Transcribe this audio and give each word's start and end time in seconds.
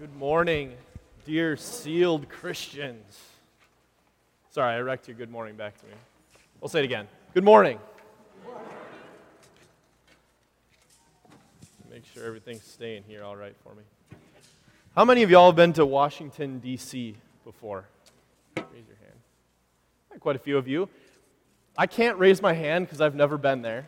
Good 0.00 0.16
morning, 0.16 0.72
dear 1.26 1.58
sealed 1.58 2.26
Christians. 2.30 3.18
Sorry, 4.50 4.74
I 4.74 4.78
wrecked 4.78 5.08
your 5.08 5.14
good 5.14 5.30
morning 5.30 5.56
back 5.56 5.78
to 5.78 5.84
me. 5.84 5.92
We'll 6.58 6.70
say 6.70 6.78
it 6.78 6.86
again. 6.86 7.06
Good 7.34 7.44
morning. 7.44 7.78
Make 11.90 12.06
sure 12.14 12.24
everything's 12.24 12.62
staying 12.62 13.02
here 13.06 13.22
all 13.22 13.36
right 13.36 13.54
for 13.62 13.74
me. 13.74 13.82
How 14.96 15.04
many 15.04 15.22
of 15.22 15.30
y'all 15.30 15.50
have 15.50 15.56
been 15.56 15.74
to 15.74 15.84
Washington, 15.84 16.60
D.C. 16.60 17.14
before? 17.44 17.84
Raise 18.56 18.64
your 18.88 18.96
hand. 19.04 20.18
Quite 20.18 20.36
a 20.36 20.38
few 20.38 20.56
of 20.56 20.66
you. 20.66 20.88
I 21.76 21.86
can't 21.86 22.18
raise 22.18 22.40
my 22.40 22.54
hand 22.54 22.86
because 22.86 23.02
I've 23.02 23.14
never 23.14 23.36
been 23.36 23.60
there. 23.60 23.86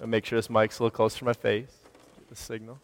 I'll 0.00 0.06
make 0.06 0.24
sure 0.24 0.38
this 0.38 0.48
mic's 0.48 0.78
a 0.78 0.84
little 0.84 0.96
close 0.96 1.14
to 1.16 1.26
my 1.26 1.34
face. 1.34 1.76
Get 2.16 2.30
the 2.30 2.36
signal. 2.36 2.78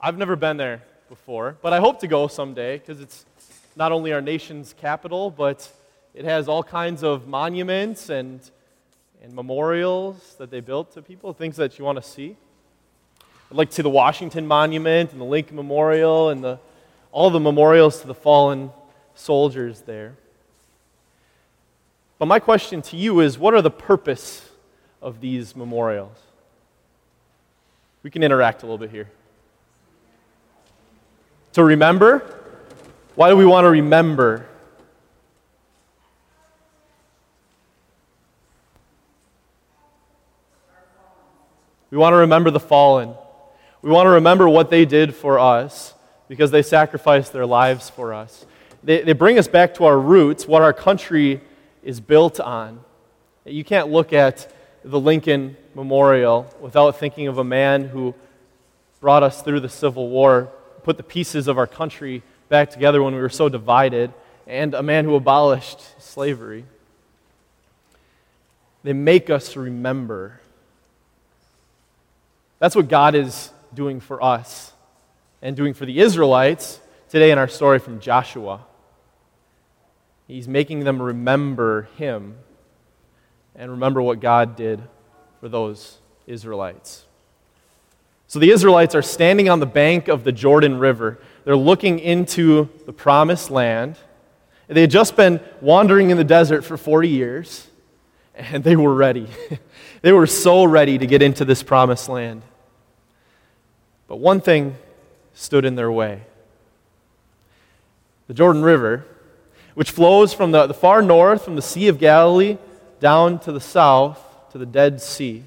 I've 0.00 0.16
never 0.16 0.36
been 0.36 0.58
there 0.58 0.80
before, 1.08 1.56
but 1.60 1.72
I 1.72 1.80
hope 1.80 1.98
to 2.00 2.06
go 2.06 2.28
someday 2.28 2.78
because 2.78 3.00
it's 3.00 3.26
not 3.74 3.90
only 3.90 4.12
our 4.12 4.20
nation's 4.20 4.72
capital, 4.72 5.28
but 5.28 5.68
it 6.14 6.24
has 6.24 6.46
all 6.46 6.62
kinds 6.62 7.02
of 7.02 7.26
monuments 7.26 8.08
and, 8.08 8.40
and 9.24 9.34
memorials 9.34 10.36
that 10.38 10.52
they 10.52 10.60
built 10.60 10.92
to 10.94 11.02
people, 11.02 11.32
things 11.32 11.56
that 11.56 11.80
you 11.80 11.84
want 11.84 12.00
to 12.00 12.08
see. 12.08 12.36
I'd 13.50 13.56
like 13.56 13.70
to 13.70 13.74
see 13.74 13.82
the 13.82 13.90
Washington 13.90 14.46
Monument 14.46 15.10
and 15.10 15.20
the 15.20 15.24
Lincoln 15.24 15.56
Memorial 15.56 16.28
and 16.28 16.44
the, 16.44 16.60
all 17.10 17.30
the 17.30 17.40
memorials 17.40 18.00
to 18.02 18.06
the 18.06 18.14
fallen 18.14 18.70
soldiers 19.16 19.80
there. 19.80 20.14
But 22.20 22.26
my 22.26 22.38
question 22.38 22.82
to 22.82 22.96
you 22.96 23.18
is 23.18 23.36
what 23.36 23.52
are 23.52 23.62
the 23.62 23.70
purpose 23.70 24.48
of 25.02 25.20
these 25.20 25.56
memorials? 25.56 26.18
We 28.04 28.10
can 28.10 28.22
interact 28.22 28.62
a 28.62 28.66
little 28.66 28.78
bit 28.78 28.90
here. 28.92 29.08
To 31.54 31.64
remember? 31.64 32.36
Why 33.14 33.30
do 33.30 33.36
we 33.36 33.46
want 33.46 33.64
to 33.64 33.70
remember? 33.70 34.46
We 41.90 41.96
want 41.96 42.12
to 42.12 42.18
remember 42.18 42.50
the 42.50 42.60
fallen. 42.60 43.14
We 43.80 43.90
want 43.90 44.06
to 44.06 44.10
remember 44.10 44.48
what 44.48 44.70
they 44.70 44.84
did 44.84 45.14
for 45.14 45.38
us 45.38 45.94
because 46.28 46.50
they 46.50 46.62
sacrificed 46.62 47.32
their 47.32 47.46
lives 47.46 47.88
for 47.88 48.12
us. 48.12 48.44
They, 48.84 49.02
they 49.02 49.14
bring 49.14 49.38
us 49.38 49.48
back 49.48 49.74
to 49.74 49.84
our 49.84 49.98
roots, 49.98 50.46
what 50.46 50.62
our 50.62 50.72
country 50.72 51.40
is 51.82 52.00
built 52.00 52.38
on. 52.38 52.80
You 53.44 53.64
can't 53.64 53.90
look 53.90 54.12
at 54.12 54.52
the 54.84 55.00
Lincoln 55.00 55.56
Memorial 55.74 56.54
without 56.60 56.98
thinking 56.98 57.26
of 57.26 57.38
a 57.38 57.44
man 57.44 57.88
who 57.88 58.14
brought 59.00 59.22
us 59.22 59.42
through 59.42 59.60
the 59.60 59.68
Civil 59.68 60.08
War, 60.08 60.52
put 60.88 60.96
the 60.96 61.02
pieces 61.02 61.48
of 61.48 61.58
our 61.58 61.66
country 61.66 62.22
back 62.48 62.70
together 62.70 63.02
when 63.02 63.14
we 63.14 63.20
were 63.20 63.28
so 63.28 63.50
divided, 63.50 64.10
and 64.46 64.72
a 64.72 64.82
man 64.82 65.04
who 65.04 65.14
abolished 65.16 65.82
slavery. 66.00 66.64
They 68.84 68.94
make 68.94 69.28
us 69.28 69.54
remember. 69.54 70.40
That's 72.58 72.74
what 72.74 72.88
God 72.88 73.14
is 73.14 73.50
doing 73.74 74.00
for 74.00 74.24
us 74.24 74.72
and 75.42 75.54
doing 75.54 75.74
for 75.74 75.84
the 75.84 76.00
Israelites 76.00 76.80
today 77.10 77.32
in 77.32 77.36
our 77.36 77.48
story 77.48 77.80
from 77.80 78.00
Joshua. 78.00 78.64
He's 80.26 80.48
making 80.48 80.84
them 80.84 81.02
remember 81.02 81.90
Him 81.98 82.38
and 83.54 83.72
remember 83.72 84.00
what 84.00 84.20
God 84.20 84.56
did 84.56 84.82
for 85.40 85.50
those 85.50 85.98
Israelites. 86.26 87.04
So 88.28 88.38
the 88.38 88.50
Israelites 88.50 88.94
are 88.94 89.00
standing 89.00 89.48
on 89.48 89.58
the 89.58 89.66
bank 89.66 90.08
of 90.08 90.22
the 90.22 90.32
Jordan 90.32 90.78
River. 90.78 91.18
They're 91.44 91.56
looking 91.56 91.98
into 91.98 92.68
the 92.84 92.92
promised 92.92 93.50
land. 93.50 93.96
They 94.66 94.82
had 94.82 94.90
just 94.90 95.16
been 95.16 95.40
wandering 95.62 96.10
in 96.10 96.18
the 96.18 96.24
desert 96.24 96.62
for 96.62 96.76
40 96.76 97.08
years, 97.08 97.66
and 98.34 98.62
they 98.62 98.76
were 98.76 98.94
ready. 98.94 99.28
they 100.02 100.12
were 100.12 100.26
so 100.26 100.64
ready 100.64 100.98
to 100.98 101.06
get 101.06 101.22
into 101.22 101.46
this 101.46 101.62
promised 101.62 102.10
land. 102.10 102.42
But 104.08 104.16
one 104.16 104.42
thing 104.42 104.76
stood 105.32 105.64
in 105.64 105.74
their 105.74 105.90
way 105.90 106.22
the 108.26 108.34
Jordan 108.34 108.62
River, 108.62 109.06
which 109.74 109.90
flows 109.90 110.34
from 110.34 110.50
the, 110.50 110.66
the 110.66 110.74
far 110.74 111.00
north, 111.00 111.42
from 111.42 111.56
the 111.56 111.62
Sea 111.62 111.88
of 111.88 111.98
Galilee, 111.98 112.58
down 113.00 113.38
to 113.38 113.52
the 113.52 113.60
south, 113.60 114.22
to 114.52 114.58
the 114.58 114.66
Dead 114.66 115.00
Sea. 115.00 115.44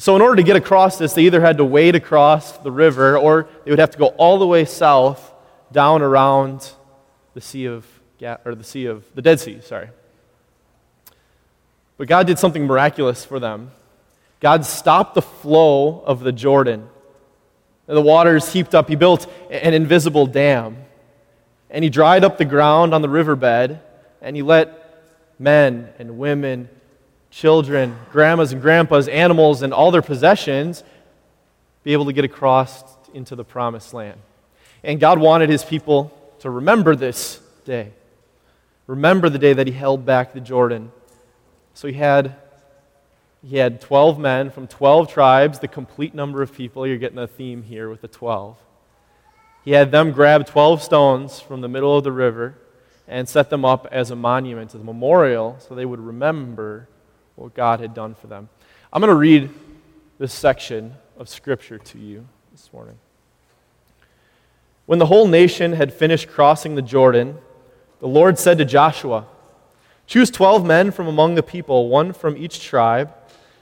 So, 0.00 0.16
in 0.16 0.22
order 0.22 0.36
to 0.36 0.42
get 0.42 0.56
across 0.56 0.96
this, 0.96 1.12
they 1.12 1.24
either 1.24 1.42
had 1.42 1.58
to 1.58 1.64
wade 1.64 1.94
across 1.94 2.52
the 2.52 2.72
river 2.72 3.18
or 3.18 3.46
they 3.64 3.70
would 3.70 3.78
have 3.78 3.90
to 3.90 3.98
go 3.98 4.06
all 4.06 4.38
the 4.38 4.46
way 4.46 4.64
south 4.64 5.30
down 5.72 6.00
around 6.00 6.72
the 7.34 7.42
Sea 7.42 7.66
of, 7.66 7.86
or 8.46 8.54
the 8.54 8.64
Sea 8.64 8.86
of, 8.86 9.04
the 9.14 9.20
Dead 9.20 9.40
Sea, 9.40 9.60
sorry. 9.60 9.90
But 11.98 12.08
God 12.08 12.26
did 12.26 12.38
something 12.38 12.66
miraculous 12.66 13.26
for 13.26 13.38
them. 13.38 13.72
God 14.40 14.64
stopped 14.64 15.14
the 15.14 15.20
flow 15.20 16.00
of 16.00 16.20
the 16.20 16.32
Jordan. 16.32 16.88
The 17.84 18.00
waters 18.00 18.50
heaped 18.50 18.74
up. 18.74 18.88
He 18.88 18.96
built 18.96 19.30
an 19.50 19.74
invisible 19.74 20.24
dam. 20.26 20.78
And 21.68 21.84
he 21.84 21.90
dried 21.90 22.24
up 22.24 22.38
the 22.38 22.46
ground 22.46 22.94
on 22.94 23.02
the 23.02 23.10
riverbed. 23.10 23.78
And 24.22 24.34
he 24.34 24.40
let 24.40 25.04
men 25.38 25.92
and 25.98 26.16
women 26.16 26.70
children, 27.30 27.96
grandmas 28.12 28.52
and 28.52 28.60
grandpas, 28.60 29.08
animals, 29.08 29.62
and 29.62 29.72
all 29.72 29.90
their 29.90 30.02
possessions 30.02 30.84
be 31.82 31.92
able 31.92 32.04
to 32.06 32.12
get 32.12 32.24
across 32.24 32.84
into 33.14 33.34
the 33.36 33.44
promised 33.44 33.94
land. 33.94 34.20
And 34.82 35.00
God 35.00 35.18
wanted 35.18 35.48
his 35.48 35.64
people 35.64 36.12
to 36.40 36.50
remember 36.50 36.96
this 36.96 37.40
day. 37.64 37.92
Remember 38.86 39.28
the 39.28 39.38
day 39.38 39.52
that 39.52 39.66
he 39.66 39.72
held 39.72 40.04
back 40.04 40.32
the 40.32 40.40
Jordan. 40.40 40.90
So 41.74 41.88
he 41.88 41.94
had 41.94 42.36
he 43.42 43.56
had 43.56 43.80
12 43.80 44.18
men 44.18 44.50
from 44.50 44.66
12 44.66 45.10
tribes, 45.10 45.60
the 45.60 45.68
complete 45.68 46.14
number 46.14 46.42
of 46.42 46.52
people. 46.52 46.86
You're 46.86 46.98
getting 46.98 47.18
a 47.18 47.26
theme 47.26 47.62
here 47.62 47.88
with 47.88 48.02
the 48.02 48.08
12. 48.08 48.58
He 49.64 49.70
had 49.70 49.90
them 49.90 50.12
grab 50.12 50.46
12 50.46 50.82
stones 50.82 51.40
from 51.40 51.62
the 51.62 51.68
middle 51.68 51.96
of 51.96 52.04
the 52.04 52.12
river 52.12 52.56
and 53.08 53.28
set 53.28 53.48
them 53.48 53.64
up 53.64 53.88
as 53.90 54.10
a 54.10 54.16
monument, 54.16 54.74
as 54.74 54.80
a 54.80 54.84
memorial, 54.84 55.56
so 55.58 55.74
they 55.74 55.86
would 55.86 56.00
remember 56.00 56.88
what 57.40 57.54
God 57.54 57.80
had 57.80 57.94
done 57.94 58.14
for 58.14 58.26
them. 58.26 58.48
I'm 58.92 59.00
going 59.00 59.08
to 59.08 59.14
read 59.14 59.50
this 60.18 60.32
section 60.32 60.94
of 61.16 61.28
Scripture 61.28 61.78
to 61.78 61.98
you 61.98 62.26
this 62.52 62.70
morning. 62.72 62.98
When 64.84 64.98
the 64.98 65.06
whole 65.06 65.26
nation 65.26 65.72
had 65.72 65.92
finished 65.92 66.28
crossing 66.28 66.74
the 66.74 66.82
Jordan, 66.82 67.38
the 68.00 68.08
Lord 68.08 68.38
said 68.38 68.58
to 68.58 68.64
Joshua, 68.64 69.26
Choose 70.06 70.30
12 70.30 70.66
men 70.66 70.90
from 70.90 71.06
among 71.06 71.36
the 71.36 71.42
people, 71.42 71.88
one 71.88 72.12
from 72.12 72.36
each 72.36 72.62
tribe, 72.62 73.14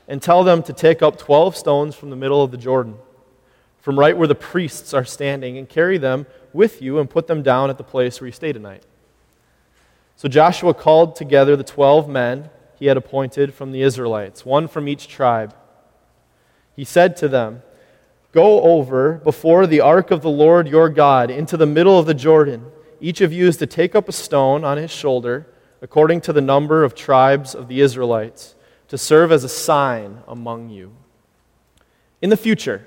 and 0.09 0.21
tell 0.21 0.43
them 0.43 0.63
to 0.65 0.73
take 0.73 1.03
up 1.03 1.19
12 1.19 1.55
stones 1.55 1.95
from 1.95 2.11
the 2.11 2.17
middle 2.17 2.43
of 2.43 2.51
the 2.51 2.57
Jordan, 2.57 2.97
from 3.79 3.99
right 3.99 4.17
where 4.17 4.27
the 4.27 4.35
priests 4.35 4.93
are 4.93 5.05
standing, 5.05 5.57
and 5.57 5.69
carry 5.69 5.99
them 5.99 6.27
with 6.53 6.83
you 6.83 6.99
and 6.99 7.09
put 7.09 7.27
them 7.27 7.43
down 7.43 7.71
at 7.71 7.79
the 7.79 7.85
place 7.85 8.21
where 8.21 8.27
you 8.27 8.33
stay 8.33 8.53
tonight. 8.53 8.83
So 10.17 10.29
Joshua 10.29 10.75
called 10.75 11.15
together 11.15 11.55
the 11.55 11.63
12 11.63 12.09
men 12.09 12.51
he 12.79 12.87
had 12.87 12.97
appointed 12.97 13.53
from 13.53 13.73
the 13.73 13.83
Israelites, 13.83 14.47
one 14.47 14.69
from 14.69 14.89
each 14.89 15.09
tribe. 15.09 15.55
He 16.77 16.85
said 16.85 17.17
to 17.17 17.29
them, 17.29 17.63
Go 18.33 18.61
over 18.63 19.15
before 19.15 19.67
the 19.67 19.81
ark 19.81 20.11
of 20.11 20.23
the 20.23 20.31
Lord 20.31 20.69
your 20.69 20.89
God 20.89 21.31
into 21.31 21.57
the 21.57 21.67
middle 21.67 21.99
of 21.99 22.07
the 22.07 22.15
Jordan. 22.15 22.67
Each 23.01 23.21
of 23.21 23.33
you 23.33 23.49
is 23.49 23.57
to 23.57 23.67
take 23.67 23.95
up 23.95 24.09
a 24.09 24.13
stone 24.13 24.65
on 24.65 24.77
his 24.77 24.91
shoulder, 24.91 25.47
according 25.83 26.21
to 26.23 26.33
the 26.33 26.41
number 26.41 26.85
of 26.85 26.95
tribes 26.95 27.55
of 27.55 27.69
the 27.69 27.81
Israelites, 27.81 28.55
to 28.89 28.99
serve 28.99 29.33
as 29.33 29.45
a 29.45 29.49
sign 29.49 30.23
among 30.29 30.69
you. 30.69 30.95
In 32.23 32.31
the 32.31 32.37
future, 32.37 32.87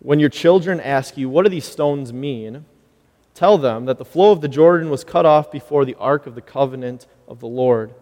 when 0.00 0.18
your 0.18 0.28
children 0.28 0.80
ask 0.80 1.16
you, 1.16 1.28
What 1.28 1.44
do 1.44 1.50
these 1.50 1.64
stones 1.64 2.12
mean? 2.12 2.64
tell 3.34 3.56
them 3.56 3.86
that 3.86 3.96
the 3.96 4.04
flow 4.04 4.30
of 4.30 4.42
the 4.42 4.48
Jordan 4.48 4.90
was 4.90 5.04
cut 5.04 5.24
off 5.24 5.50
before 5.50 5.86
the 5.86 5.94
ark 5.98 6.26
of 6.26 6.34
the 6.34 6.42
covenant 6.42 7.06
of 7.26 7.40
the 7.40 7.46
Lord 7.46 7.94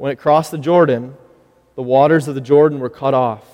when 0.00 0.10
it 0.10 0.16
crossed 0.16 0.50
the 0.50 0.56
Jordan, 0.56 1.14
the 1.74 1.82
waters 1.82 2.26
of 2.26 2.34
the 2.34 2.40
Jordan 2.40 2.80
were 2.80 2.88
cut 2.88 3.12
off. 3.12 3.44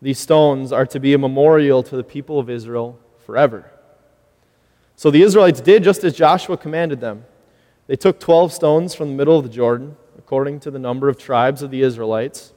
These 0.00 0.20
stones 0.20 0.70
are 0.70 0.86
to 0.86 1.00
be 1.00 1.12
a 1.12 1.18
memorial 1.18 1.82
to 1.82 1.96
the 1.96 2.04
people 2.04 2.38
of 2.38 2.48
Israel 2.48 3.00
forever. 3.26 3.68
So 4.94 5.10
the 5.10 5.22
Israelites 5.22 5.60
did 5.60 5.82
just 5.82 6.04
as 6.04 6.14
Joshua 6.14 6.56
commanded 6.56 7.00
them. 7.00 7.24
They 7.88 7.96
took 7.96 8.20
12 8.20 8.52
stones 8.52 8.94
from 8.94 9.08
the 9.08 9.16
middle 9.16 9.36
of 9.36 9.42
the 9.42 9.50
Jordan, 9.50 9.96
according 10.16 10.60
to 10.60 10.70
the 10.70 10.78
number 10.78 11.08
of 11.08 11.18
tribes 11.18 11.62
of 11.62 11.72
the 11.72 11.82
Israelites, 11.82 12.52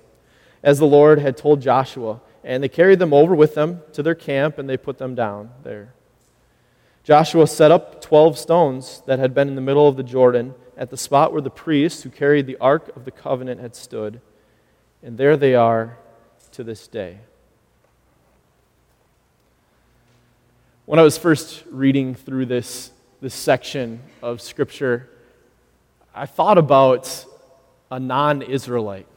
as 0.62 0.78
the 0.78 0.86
Lord 0.86 1.18
had 1.18 1.36
told 1.36 1.64
Joshua, 1.64 2.22
and 2.44 2.62
they 2.62 2.70
carried 2.70 3.00
them 3.00 3.12
over 3.12 3.34
with 3.34 3.56
them 3.56 3.82
to 3.94 4.04
their 4.04 4.14
camp 4.14 4.60
and 4.60 4.70
they 4.70 4.78
put 4.78 5.00
them 5.00 5.16
down 5.16 5.50
there. 5.64 5.96
Joshua 7.04 7.48
set 7.48 7.72
up 7.72 8.02
12 8.02 8.38
stones 8.38 9.02
that 9.08 9.18
had 9.18 9.34
been 9.34 9.48
in 9.48 9.56
the 9.56 9.62
middle 9.62 9.88
of 9.88 9.98
the 9.98 10.04
Jordan 10.04 10.54
at 10.78 10.92
the 10.92 10.98
spot 10.98 11.34
where 11.34 11.42
the 11.42 11.50
priests 11.50 12.04
who 12.04 12.10
carried 12.10 12.46
the 12.46 12.58
Ark 12.58 12.96
of 12.96 13.04
the 13.04 13.12
Covenant 13.12 13.60
had 13.60 13.76
stood, 13.76 14.22
and 15.02 15.18
there 15.18 15.36
they 15.36 15.56
are 15.56 15.98
to 16.52 16.64
this 16.64 16.88
day. 16.88 17.18
When 20.86 21.00
I 21.00 21.04
was 21.04 21.18
first 21.18 21.64
reading 21.70 22.14
through 22.14 22.46
this, 22.46 22.92
this 23.20 23.34
section 23.34 24.02
of 24.22 24.40
Scripture, 24.40 25.10
I 26.14 26.28
thought 26.28 26.58
about 26.58 27.26
a 27.92 28.00
non 28.00 28.44
Israelite. 28.44 29.08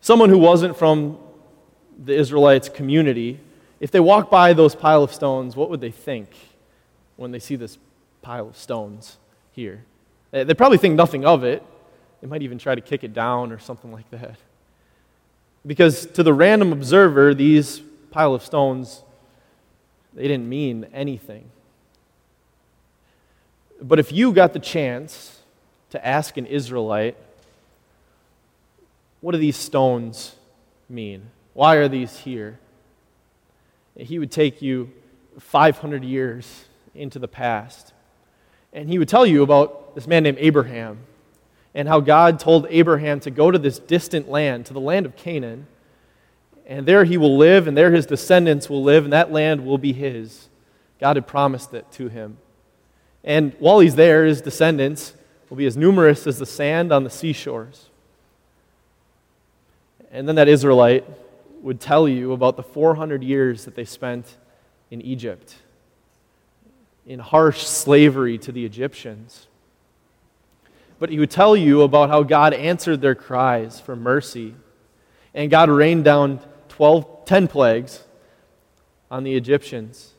Someone 0.00 0.28
who 0.28 0.38
wasn't 0.38 0.76
from 0.76 1.18
the 1.96 2.14
Israelites' 2.14 2.68
community, 2.68 3.40
if 3.80 3.90
they 3.92 4.00
walk 4.00 4.30
by 4.30 4.52
those 4.52 4.74
pile 4.74 5.04
of 5.04 5.14
stones, 5.14 5.56
what 5.56 5.70
would 5.70 5.80
they 5.80 5.92
think 5.92 6.28
when 7.16 7.30
they 7.30 7.38
see 7.38 7.56
this 7.56 7.78
pile 8.20 8.48
of 8.48 8.56
stones 8.56 9.18
here? 9.54 9.84
They 10.30 10.54
probably 10.54 10.78
think 10.78 10.96
nothing 10.96 11.24
of 11.24 11.44
it. 11.44 11.62
They 12.20 12.26
might 12.26 12.42
even 12.42 12.58
try 12.58 12.74
to 12.74 12.80
kick 12.80 13.04
it 13.04 13.12
down 13.14 13.52
or 13.52 13.58
something 13.58 13.92
like 13.92 14.10
that. 14.10 14.36
Because 15.66 16.06
to 16.06 16.22
the 16.22 16.34
random 16.34 16.72
observer, 16.72 17.34
these 17.34 17.80
pile 18.10 18.34
of 18.34 18.42
stones 18.42 19.02
they 20.14 20.28
didn't 20.28 20.48
mean 20.48 20.86
anything. 20.92 21.50
But 23.82 23.98
if 23.98 24.12
you 24.12 24.32
got 24.32 24.52
the 24.52 24.60
chance 24.60 25.40
to 25.90 26.06
ask 26.06 26.36
an 26.36 26.46
Israelite, 26.46 27.16
what 29.20 29.32
do 29.32 29.38
these 29.38 29.56
stones 29.56 30.36
mean? 30.88 31.30
Why 31.52 31.76
are 31.76 31.88
these 31.88 32.18
here? 32.18 32.60
He 33.96 34.18
would 34.18 34.30
take 34.30 34.62
you 34.62 34.92
500 35.38 36.04
years 36.04 36.66
into 36.94 37.18
the 37.18 37.28
past. 37.28 37.93
And 38.74 38.90
he 38.90 38.98
would 38.98 39.08
tell 39.08 39.24
you 39.24 39.42
about 39.42 39.94
this 39.94 40.06
man 40.06 40.24
named 40.24 40.38
Abraham 40.40 40.98
and 41.74 41.88
how 41.88 42.00
God 42.00 42.38
told 42.38 42.66
Abraham 42.68 43.20
to 43.20 43.30
go 43.30 43.50
to 43.50 43.58
this 43.58 43.78
distant 43.78 44.28
land, 44.28 44.66
to 44.66 44.74
the 44.74 44.80
land 44.80 45.06
of 45.06 45.16
Canaan, 45.16 45.66
and 46.66 46.86
there 46.86 47.04
he 47.04 47.16
will 47.16 47.36
live, 47.36 47.66
and 47.66 47.76
there 47.76 47.92
his 47.92 48.06
descendants 48.06 48.70
will 48.70 48.82
live, 48.82 49.04
and 49.04 49.12
that 49.12 49.30
land 49.30 49.64
will 49.64 49.78
be 49.78 49.92
his. 49.92 50.48
God 50.98 51.16
had 51.16 51.26
promised 51.26 51.74
it 51.74 51.90
to 51.92 52.08
him. 52.08 52.38
And 53.22 53.54
while 53.58 53.80
he's 53.80 53.96
there, 53.96 54.24
his 54.24 54.40
descendants 54.40 55.14
will 55.48 55.56
be 55.56 55.66
as 55.66 55.76
numerous 55.76 56.26
as 56.26 56.38
the 56.38 56.46
sand 56.46 56.92
on 56.92 57.04
the 57.04 57.10
seashores. 57.10 57.90
And 60.10 60.26
then 60.26 60.36
that 60.36 60.48
Israelite 60.48 61.04
would 61.60 61.80
tell 61.80 62.08
you 62.08 62.32
about 62.32 62.56
the 62.56 62.62
400 62.62 63.22
years 63.22 63.64
that 63.64 63.74
they 63.74 63.84
spent 63.84 64.36
in 64.90 65.02
Egypt, 65.02 65.56
in 67.06 67.18
harsh 67.18 67.64
slavery 67.64 68.38
to 68.38 68.52
the 68.52 68.64
Egyptians. 68.64 69.46
But 70.98 71.10
he 71.10 71.18
would 71.18 71.30
tell 71.30 71.56
you 71.56 71.82
about 71.82 72.08
how 72.08 72.22
God 72.22 72.54
answered 72.54 73.00
their 73.00 73.14
cries 73.14 73.80
for 73.80 73.96
mercy, 73.96 74.54
and 75.34 75.50
God 75.50 75.68
rained 75.68 76.04
down 76.04 76.40
12, 76.68 77.24
10 77.26 77.48
plagues 77.48 78.02
on 79.10 79.24
the 79.24 79.34
Egyptians. 79.34 80.12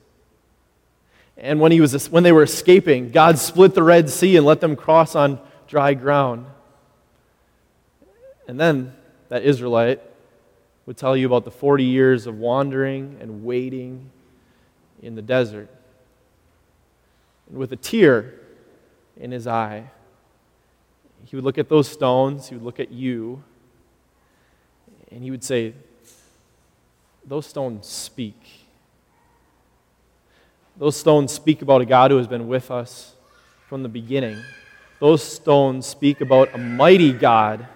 And 1.38 1.60
when, 1.60 1.72
he 1.72 1.82
was, 1.82 2.10
when 2.10 2.24
they 2.24 2.32
were 2.32 2.44
escaping, 2.44 3.12
God 3.12 3.38
split 3.38 3.74
the 3.74 3.84
Red 3.84 4.10
Sea 4.10 4.38
and 4.38 4.46
let 4.46 4.62
them 4.62 4.76
cross 4.76 5.16
on 5.16 5.40
dry 5.68 5.94
ground. 5.94 6.46
And 8.48 8.60
then 8.60 8.94
that 9.30 9.44
Israelite 9.44 10.02
would 10.86 10.98
tell 10.98 11.18
you 11.18 11.26
about 11.26 11.46
the 11.46 11.52
40 11.52 11.84
years 11.84 12.28
of 12.28 12.38
wandering 12.38 13.18
and 13.20 13.44
waiting 13.44 14.12
in 15.02 15.16
the 15.16 15.22
desert. 15.22 15.70
And 17.50 17.58
with 17.58 17.72
a 17.72 17.76
tear 17.76 18.34
in 19.18 19.32
his 19.32 19.48
eye, 19.48 19.92
he 21.26 21.36
would 21.36 21.46
look 21.46 21.58
at 21.58 21.70
those 21.70 21.88
stones, 21.88 22.50
he 22.50 22.56
would 22.56 22.64
look 22.64 22.80
at 22.80 22.92
you, 22.92 23.44
and 25.12 25.24
he 25.24 25.32
would 25.32 25.44
say, 25.44 25.74
those 27.26 27.48
stones 27.48 27.88
speak. 27.88 28.40
Those 30.78 30.96
stones 30.96 31.32
speak 31.32 31.62
about 31.62 31.82
a 31.82 31.86
God 31.86 32.12
who 32.12 32.18
has 32.18 32.28
been 32.28 32.48
with 32.48 32.70
us 32.70 33.16
from 33.68 33.82
the 33.82 33.90
beginning. 33.90 34.38
Those 35.00 35.24
stones 35.24 35.86
speak 35.86 36.22
about 36.22 36.54
a 36.54 36.58
mighty 36.58 37.12
God 37.12 37.68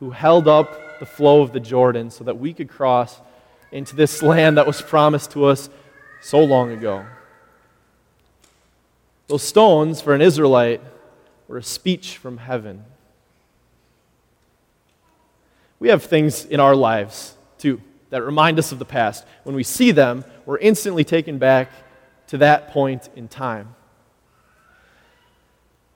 who 0.00 0.10
held 0.10 0.48
up 0.48 0.98
the 0.98 1.06
flow 1.06 1.42
of 1.42 1.52
the 1.52 1.60
Jordan 1.60 2.10
so 2.10 2.24
that 2.24 2.38
we 2.38 2.52
could 2.52 2.68
cross 2.68 3.20
into 3.70 3.94
this 3.94 4.22
land 4.22 4.56
that 4.56 4.66
was 4.66 4.82
promised 4.82 5.30
to 5.32 5.44
us 5.44 5.68
so 6.20 6.40
long 6.42 6.70
ago. 6.72 7.04
Those 9.28 9.42
stones, 9.42 10.00
for 10.00 10.14
an 10.14 10.20
Israelite, 10.20 10.80
were 11.48 11.58
a 11.58 11.62
speech 11.62 12.16
from 12.16 12.38
heaven. 12.38 12.84
We 15.78 15.88
have 15.88 16.02
things 16.02 16.44
in 16.44 16.60
our 16.60 16.76
lives, 16.76 17.36
too 17.58 17.80
that 18.12 18.22
remind 18.22 18.58
us 18.58 18.72
of 18.72 18.78
the 18.78 18.84
past. 18.84 19.24
When 19.42 19.56
we 19.56 19.62
see 19.62 19.90
them, 19.90 20.26
we're 20.44 20.58
instantly 20.58 21.02
taken 21.02 21.38
back 21.38 21.70
to 22.26 22.36
that 22.38 22.68
point 22.68 23.08
in 23.16 23.26
time. 23.26 23.74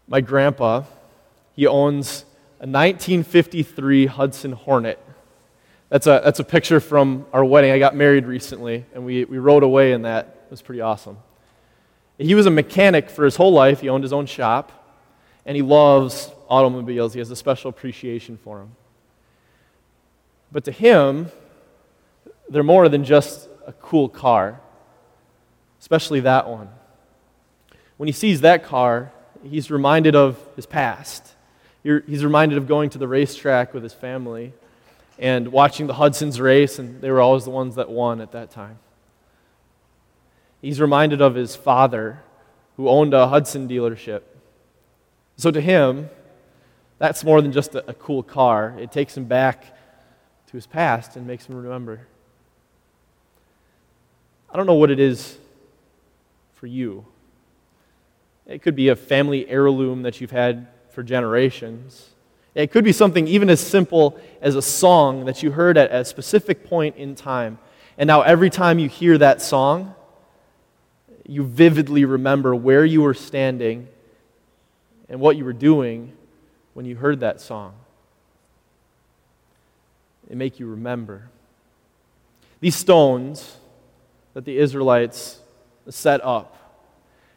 My 0.09 0.23
grandpa, 0.23 0.85
he 1.55 1.67
owns 1.67 2.25
a 2.59 2.65
1953 2.65 4.07
Hudson 4.07 4.53
Hornet. 4.53 4.99
That's 5.91 6.07
a, 6.07 6.23
that's 6.25 6.39
a 6.39 6.45
picture 6.45 6.81
from 6.81 7.27
our 7.35 7.45
wedding. 7.45 7.71
I 7.71 7.79
got 7.79 7.95
married 7.95 8.25
recently, 8.25 8.87
and 8.95 9.05
we, 9.05 9.27
we 9.27 9.37
rode 9.37 9.63
away 9.63 9.93
in 9.93 10.03
that. 10.03 10.45
It 10.47 10.51
was 10.51 10.63
pretty 10.63 10.81
awesome. 10.81 11.19
He 12.19 12.35
was 12.35 12.47
a 12.47 12.51
mechanic 12.51 13.11
for 13.11 13.25
his 13.25 13.37
whole 13.37 13.53
life. 13.53 13.81
He 13.81 13.89
owned 13.89 14.03
his 14.05 14.13
own 14.13 14.27
shop, 14.27 14.73
and 15.45 15.55
he 15.55 15.63
loves 15.63 16.31
automobiles. 16.49 17.13
He 17.13 17.19
has 17.19 17.31
a 17.31 17.37
special 17.37 17.69
appreciation 17.69 18.39
for 18.39 18.59
them. 18.59 18.77
But 20.51 20.65
to 20.65 20.73
him, 20.73 21.31
they're 22.49 22.63
more 22.63 22.89
than 22.89 23.05
just 23.05 23.49
a 23.67 23.73
cool 23.73 24.09
car, 24.09 24.61
especially 25.81 26.21
that 26.21 26.49
one. 26.49 26.69
When 27.97 28.07
he 28.07 28.13
sees 28.13 28.41
that 28.43 28.65
car, 28.65 29.13
he's 29.43 29.71
reminded 29.71 30.15
of 30.15 30.39
his 30.55 30.67
past. 30.67 31.35
He's 31.83 32.25
reminded 32.25 32.59
of 32.59 32.67
going 32.67 32.91
to 32.91 32.99
the 32.99 33.09
racetrack 33.09 33.75
with 33.75 33.83
his 33.83 33.93
family 33.93 34.53
and 35.19 35.49
watching 35.49 35.87
the 35.87 35.95
Hudson's 35.95 36.41
race, 36.41 36.79
and 36.79 37.01
they 37.01 37.11
were 37.11 37.21
always 37.21 37.45
the 37.45 37.51
ones 37.51 37.77
that 37.77 37.89
won 37.89 38.21
at 38.21 38.33
that 38.33 38.51
time. 38.51 38.79
He's 40.67 40.81
reminded 40.81 41.21
of 41.21 41.37
his 41.37 41.55
father, 41.55 42.25
who 42.77 42.89
owned 42.89 43.15
a 43.15 43.29
Hudson 43.29 43.69
dealership. 43.69 44.23
So 45.37 45.53
to 45.53 45.61
him, 45.61 46.11
that's 46.99 47.23
more 47.23 47.41
than 47.41 47.53
just 47.53 47.77
a, 47.77 47.89
a 47.89 47.95
cool 47.95 48.25
car. 48.25 48.75
It 48.77 48.91
takes 48.91 49.17
him 49.17 49.27
back 49.27 49.63
to 50.49 50.53
his 50.53 50.67
past 50.67 51.15
and 51.15 51.25
makes 51.25 51.47
him 51.47 51.55
remember. 51.55 52.09
I 54.53 54.57
don't 54.57 54.67
know 54.67 54.75
what 54.75 54.91
it 54.91 54.99
is 54.99 55.39
for 56.55 56.67
you. 56.67 57.05
It 58.45 58.61
could 58.61 58.75
be 58.75 58.89
a 58.89 58.97
family 58.97 59.49
heirloom 59.49 60.03
that 60.03 60.21
you've 60.21 60.33
had 60.33 60.67
for 60.91 61.05
generations. 61.05 62.09
It 62.57 62.73
could 62.73 62.83
be 62.83 62.91
something 62.91 63.29
even 63.29 63.51
as 63.51 63.61
simple 63.61 64.19
as 64.41 64.57
a 64.57 64.63
song 64.63 65.27
that 65.27 65.45
you 65.45 65.53
heard 65.53 65.79
at 65.79 65.93
a 65.93 66.05
specific 66.05 66.65
point 66.65 66.97
in 66.97 67.15
time. 67.15 67.61
And 67.97 68.09
now, 68.09 68.23
every 68.23 68.51
time 68.51 68.81
you 68.81 68.89
hear 68.89 69.17
that 69.19 69.41
song, 69.41 69.95
you 71.29 71.45
vividly 71.45 72.05
remember 72.05 72.55
where 72.55 72.85
you 72.85 73.03
were 73.03 73.15
standing 73.15 73.89
and 75.09 75.21
what 75.21 75.37
you 75.37 75.45
were 75.45 75.53
doing 75.53 76.13
when 76.75 76.87
you 76.87 76.97
heard 76.97 77.21
that 77.21 77.41
song. 77.41 77.75
It 80.31 80.37
make 80.37 80.59
you 80.59 80.67
remember. 80.67 81.29
These 82.61 82.77
stones 82.77 83.57
that 84.35 84.45
the 84.45 84.59
Israelites 84.59 85.41
set 85.89 86.25
up. 86.25 86.53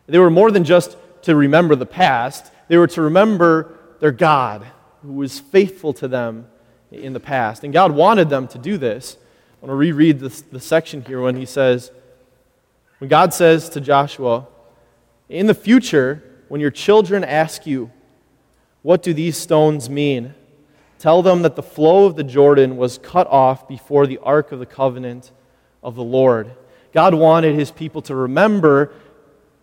They 0.07 0.19
were 0.19 0.31
more 0.31 0.51
than 0.51 0.63
just 0.63 0.97
to 1.23 1.35
remember 1.35 1.75
the 1.75 1.85
past, 1.85 2.51
they 2.67 2.77
were 2.77 2.87
to 2.87 3.01
remember 3.01 3.77
their 3.99 4.11
God 4.11 4.65
who 5.01 5.13
was 5.13 5.39
faithful 5.39 5.93
to 5.93 6.07
them 6.07 6.47
in 6.91 7.13
the 7.13 7.19
past. 7.19 7.63
And 7.63 7.73
God 7.73 7.91
wanted 7.91 8.29
them 8.29 8.47
to 8.49 8.57
do 8.57 8.77
this. 8.77 9.17
I 9.61 9.65
want 9.65 9.71
to 9.71 9.75
reread 9.75 10.19
this, 10.19 10.41
the 10.41 10.59
section 10.59 11.03
here 11.03 11.21
when 11.21 11.35
he 11.35 11.45
says, 11.45 11.91
when 12.99 13.09
God 13.09 13.33
says 13.33 13.69
to 13.69 13.81
Joshua, 13.81 14.47
In 15.27 15.47
the 15.47 15.53
future, 15.53 16.23
when 16.47 16.61
your 16.61 16.71
children 16.71 17.23
ask 17.23 17.65
you, 17.65 17.91
What 18.81 19.01
do 19.01 19.13
these 19.13 19.37
stones 19.37 19.89
mean? 19.89 20.35
Tell 20.99 21.21
them 21.21 21.41
that 21.41 21.55
the 21.55 21.63
flow 21.63 22.05
of 22.05 22.15
the 22.15 22.23
Jordan 22.23 22.77
was 22.77 22.97
cut 22.97 23.27
off 23.27 23.67
before 23.67 24.05
the 24.05 24.17
ark 24.19 24.51
of 24.51 24.59
the 24.59 24.65
covenant 24.65 25.31
of 25.81 25.95
the 25.95 26.03
Lord 26.03 26.51
God 26.91 27.13
wanted 27.13 27.55
his 27.55 27.71
people 27.71 28.01
to 28.03 28.15
remember 28.15 28.91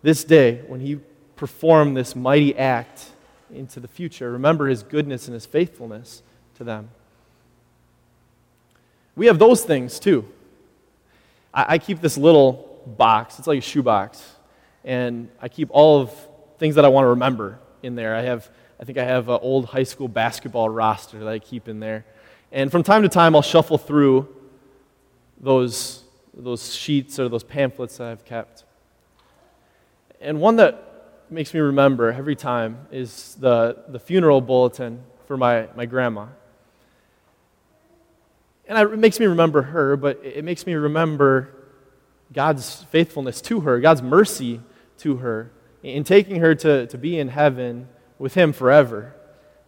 this 0.01 0.23
day 0.23 0.61
when 0.67 0.79
he 0.79 0.99
performed 1.35 1.97
this 1.97 2.15
mighty 2.15 2.57
act 2.57 3.11
into 3.53 3.79
the 3.79 3.87
future. 3.87 4.31
Remember 4.31 4.67
his 4.67 4.83
goodness 4.83 5.27
and 5.27 5.33
his 5.33 5.45
faithfulness 5.45 6.23
to 6.55 6.63
them. 6.63 6.89
We 9.15 9.25
have 9.25 9.39
those 9.39 9.63
things 9.63 9.99
too. 9.99 10.25
I, 11.53 11.65
I 11.73 11.77
keep 11.77 12.01
this 12.01 12.17
little 12.17 12.66
box, 12.87 13.39
it's 13.39 13.47
like 13.47 13.59
a 13.59 13.61
shoebox, 13.61 14.23
and 14.83 15.29
I 15.41 15.49
keep 15.49 15.69
all 15.71 16.01
of 16.01 16.11
things 16.57 16.75
that 16.75 16.85
I 16.85 16.87
want 16.87 17.03
to 17.05 17.09
remember 17.09 17.59
in 17.83 17.95
there. 17.95 18.15
I 18.15 18.21
have, 18.21 18.49
I 18.79 18.85
think 18.85 18.97
I 18.97 19.03
have 19.03 19.29
an 19.29 19.39
old 19.41 19.65
high 19.65 19.83
school 19.83 20.07
basketball 20.07 20.69
roster 20.69 21.19
that 21.19 21.27
I 21.27 21.39
keep 21.39 21.67
in 21.67 21.79
there. 21.79 22.05
And 22.51 22.71
from 22.71 22.83
time 22.83 23.03
to 23.03 23.09
time, 23.09 23.35
I'll 23.35 23.41
shuffle 23.41 23.77
through 23.77 24.33
those 25.39 26.03
those 26.37 26.75
sheets 26.75 27.19
or 27.19 27.29
those 27.29 27.43
pamphlets 27.43 27.97
that 27.97 28.07
I've 28.07 28.23
kept. 28.23 28.63
And 30.21 30.39
one 30.39 30.57
that 30.57 30.83
makes 31.29 31.53
me 31.53 31.59
remember 31.59 32.11
every 32.11 32.35
time 32.35 32.87
is 32.91 33.35
the, 33.39 33.83
the 33.87 33.99
funeral 33.99 34.39
bulletin 34.39 35.03
for 35.25 35.35
my, 35.35 35.67
my 35.75 35.85
grandma. 35.85 36.27
And 38.67 38.77
it 38.77 38.99
makes 38.99 39.19
me 39.19 39.25
remember 39.25 39.63
her, 39.63 39.97
but 39.97 40.21
it 40.23 40.43
makes 40.43 40.65
me 40.65 40.73
remember 40.73 41.53
God's 42.33 42.83
faithfulness 42.91 43.41
to 43.41 43.61
her, 43.61 43.79
God's 43.79 44.01
mercy 44.01 44.61
to 44.99 45.17
her, 45.17 45.51
in 45.83 46.03
taking 46.03 46.41
her 46.41 46.55
to, 46.55 46.87
to 46.87 46.97
be 46.97 47.17
in 47.19 47.29
heaven 47.29 47.87
with 48.19 48.33
Him 48.33 48.53
forever. 48.53 49.13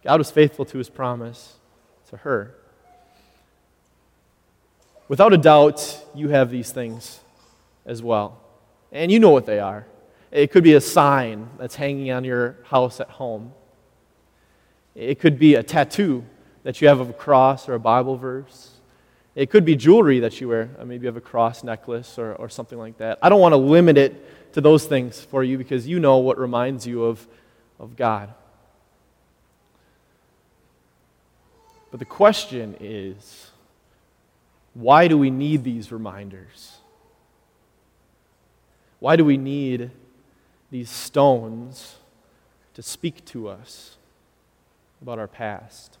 God 0.04 0.18
was 0.18 0.30
faithful 0.30 0.64
to 0.66 0.78
His 0.78 0.90
promise 0.90 1.54
to 2.10 2.18
her. 2.18 2.54
Without 5.08 5.32
a 5.32 5.38
doubt, 5.38 6.06
you 6.14 6.28
have 6.28 6.50
these 6.50 6.70
things 6.70 7.20
as 7.84 8.02
well. 8.02 8.40
And 8.92 9.10
you 9.10 9.18
know 9.18 9.30
what 9.30 9.46
they 9.46 9.58
are. 9.58 9.86
It 10.30 10.52
could 10.52 10.62
be 10.62 10.74
a 10.74 10.80
sign 10.80 11.48
that's 11.58 11.74
hanging 11.74 12.10
on 12.12 12.24
your 12.24 12.58
house 12.64 13.00
at 13.00 13.08
home. 13.08 13.52
It 14.94 15.18
could 15.18 15.38
be 15.38 15.54
a 15.54 15.62
tattoo 15.62 16.24
that 16.62 16.80
you 16.80 16.88
have 16.88 17.00
of 17.00 17.10
a 17.10 17.14
cross 17.14 17.68
or 17.68 17.74
a 17.74 17.80
Bible 17.80 18.16
verse. 18.16 18.70
It 19.34 19.50
could 19.50 19.64
be 19.64 19.76
jewelry 19.76 20.20
that 20.20 20.40
you 20.40 20.48
wear. 20.48 20.70
Uh, 20.78 20.84
maybe 20.84 21.02
you 21.02 21.06
have 21.06 21.16
a 21.16 21.20
cross 21.20 21.62
necklace 21.62 22.18
or, 22.18 22.34
or 22.34 22.48
something 22.48 22.78
like 22.78 22.98
that. 22.98 23.18
I 23.22 23.28
don't 23.28 23.40
want 23.40 23.52
to 23.52 23.58
limit 23.58 23.96
it 23.96 24.52
to 24.54 24.60
those 24.60 24.86
things 24.86 25.20
for 25.20 25.44
you 25.44 25.56
because 25.56 25.86
you 25.86 26.00
know 26.00 26.18
what 26.18 26.38
reminds 26.38 26.86
you 26.86 27.04
of, 27.04 27.26
of 27.78 27.96
God. 27.96 28.34
But 31.90 32.00
the 32.00 32.06
question 32.06 32.76
is 32.80 33.50
why 34.74 35.08
do 35.08 35.18
we 35.18 35.30
need 35.30 35.64
these 35.64 35.90
reminders? 35.90 36.78
Why 38.98 39.16
do 39.16 39.24
we 39.24 39.36
need 39.36 39.90
these 40.70 40.90
stones 40.90 41.96
to 42.74 42.82
speak 42.82 43.24
to 43.26 43.48
us 43.48 43.96
about 45.02 45.18
our 45.18 45.26
past. 45.26 45.98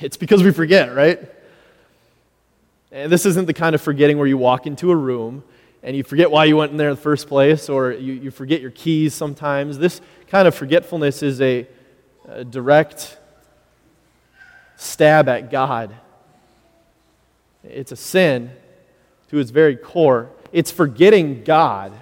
It's 0.00 0.16
because 0.16 0.42
we 0.42 0.52
forget, 0.52 0.94
right? 0.94 1.20
And 2.92 3.10
this 3.10 3.26
isn't 3.26 3.46
the 3.46 3.54
kind 3.54 3.74
of 3.74 3.80
forgetting 3.80 4.18
where 4.18 4.26
you 4.26 4.38
walk 4.38 4.66
into 4.66 4.90
a 4.90 4.96
room 4.96 5.44
and 5.82 5.96
you 5.96 6.02
forget 6.02 6.30
why 6.30 6.44
you 6.44 6.56
went 6.56 6.72
in 6.72 6.76
there 6.76 6.90
in 6.90 6.96
the 6.96 7.00
first 7.00 7.28
place 7.28 7.68
or 7.68 7.92
you, 7.92 8.14
you 8.14 8.30
forget 8.30 8.60
your 8.60 8.70
keys 8.70 9.14
sometimes. 9.14 9.78
This 9.78 10.00
kind 10.28 10.48
of 10.48 10.54
forgetfulness 10.54 11.22
is 11.22 11.40
a, 11.40 11.66
a 12.28 12.44
direct 12.44 13.18
stab 14.76 15.28
at 15.28 15.50
God. 15.50 15.94
It's 17.64 17.92
a 17.92 17.96
sin 17.96 18.50
to 19.28 19.38
its 19.38 19.50
very 19.50 19.76
core. 19.76 20.30
It's 20.52 20.70
forgetting 20.70 21.44
God 21.44 21.92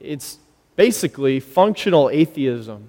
it's 0.00 0.38
basically 0.74 1.38
functional 1.40 2.08
atheism. 2.08 2.88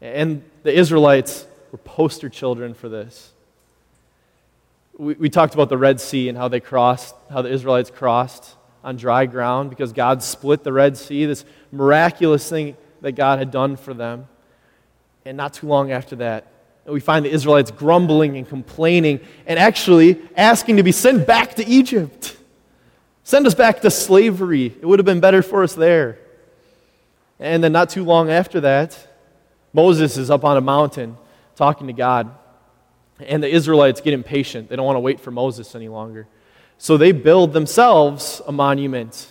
And 0.00 0.42
the 0.62 0.76
Israelites 0.76 1.46
were 1.70 1.78
poster 1.78 2.28
children 2.28 2.74
for 2.74 2.88
this. 2.88 3.31
We, 4.98 5.14
we 5.14 5.30
talked 5.30 5.54
about 5.54 5.68
the 5.68 5.78
Red 5.78 6.00
Sea 6.00 6.28
and 6.28 6.36
how 6.36 6.48
they 6.48 6.60
crossed, 6.60 7.14
how 7.30 7.42
the 7.42 7.50
Israelites 7.50 7.90
crossed 7.90 8.56
on 8.84 8.96
dry 8.96 9.26
ground 9.26 9.70
because 9.70 9.92
God 9.92 10.22
split 10.22 10.64
the 10.64 10.72
Red 10.72 10.96
Sea, 10.96 11.26
this 11.26 11.44
miraculous 11.70 12.48
thing 12.48 12.76
that 13.00 13.12
God 13.12 13.38
had 13.38 13.50
done 13.50 13.76
for 13.76 13.94
them. 13.94 14.26
And 15.24 15.36
not 15.36 15.54
too 15.54 15.66
long 15.66 15.92
after 15.92 16.16
that, 16.16 16.48
we 16.84 17.00
find 17.00 17.24
the 17.24 17.30
Israelites 17.30 17.70
grumbling 17.70 18.36
and 18.36 18.48
complaining 18.48 19.20
and 19.46 19.58
actually 19.58 20.20
asking 20.36 20.78
to 20.78 20.82
be 20.82 20.92
sent 20.92 21.26
back 21.26 21.54
to 21.54 21.66
Egypt. 21.66 22.36
Send 23.22 23.46
us 23.46 23.54
back 23.54 23.80
to 23.82 23.90
slavery. 23.90 24.66
It 24.66 24.84
would 24.84 24.98
have 24.98 25.06
been 25.06 25.20
better 25.20 25.42
for 25.42 25.62
us 25.62 25.74
there. 25.74 26.18
And 27.38 27.62
then, 27.62 27.72
not 27.72 27.90
too 27.90 28.04
long 28.04 28.30
after 28.30 28.60
that, 28.60 28.96
Moses 29.72 30.16
is 30.16 30.30
up 30.30 30.44
on 30.44 30.56
a 30.56 30.60
mountain 30.60 31.16
talking 31.56 31.86
to 31.86 31.92
God. 31.92 32.34
And 33.26 33.42
the 33.42 33.48
Israelites 33.48 34.00
get 34.00 34.14
impatient. 34.14 34.68
They 34.68 34.76
don't 34.76 34.86
want 34.86 34.96
to 34.96 35.00
wait 35.00 35.20
for 35.20 35.30
Moses 35.30 35.74
any 35.74 35.88
longer. 35.88 36.26
So 36.78 36.96
they 36.96 37.12
build 37.12 37.52
themselves 37.52 38.42
a 38.46 38.52
monument, 38.52 39.30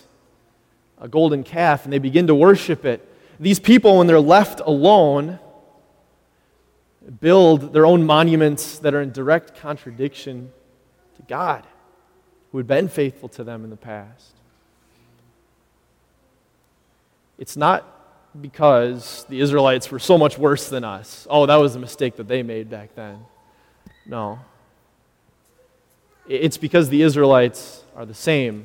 a 1.00 1.08
golden 1.08 1.44
calf, 1.44 1.84
and 1.84 1.92
they 1.92 1.98
begin 1.98 2.26
to 2.28 2.34
worship 2.34 2.84
it. 2.84 3.06
These 3.38 3.60
people, 3.60 3.98
when 3.98 4.06
they're 4.06 4.20
left 4.20 4.60
alone, 4.60 5.38
build 7.20 7.72
their 7.72 7.84
own 7.84 8.04
monuments 8.04 8.78
that 8.78 8.94
are 8.94 9.02
in 9.02 9.12
direct 9.12 9.56
contradiction 9.56 10.52
to 11.16 11.22
God 11.22 11.66
who 12.52 12.58
had 12.58 12.66
been 12.66 12.88
faithful 12.88 13.28
to 13.30 13.44
them 13.44 13.64
in 13.64 13.70
the 13.70 13.76
past. 13.76 14.34
It's 17.38 17.56
not 17.56 17.84
because 18.40 19.26
the 19.28 19.40
Israelites 19.40 19.90
were 19.90 19.98
so 19.98 20.16
much 20.16 20.38
worse 20.38 20.68
than 20.68 20.84
us. 20.84 21.26
Oh, 21.28 21.46
that 21.46 21.56
was 21.56 21.74
a 21.74 21.78
mistake 21.78 22.16
that 22.16 22.28
they 22.28 22.42
made 22.42 22.70
back 22.70 22.94
then. 22.94 23.24
No. 24.06 24.40
It's 26.28 26.56
because 26.56 26.88
the 26.88 27.02
Israelites 27.02 27.84
are 27.96 28.06
the 28.06 28.14
same 28.14 28.64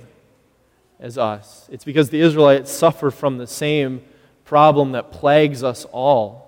as 1.00 1.18
us. 1.18 1.68
It's 1.72 1.84
because 1.84 2.10
the 2.10 2.22
Israelites 2.22 2.72
suffer 2.72 3.12
from 3.12 3.38
the 3.38 3.48
same 3.48 4.02
problem 4.46 4.94
that 4.94 5.12
plagues 5.12 5.64
us 5.64 5.86
all. 5.92 6.48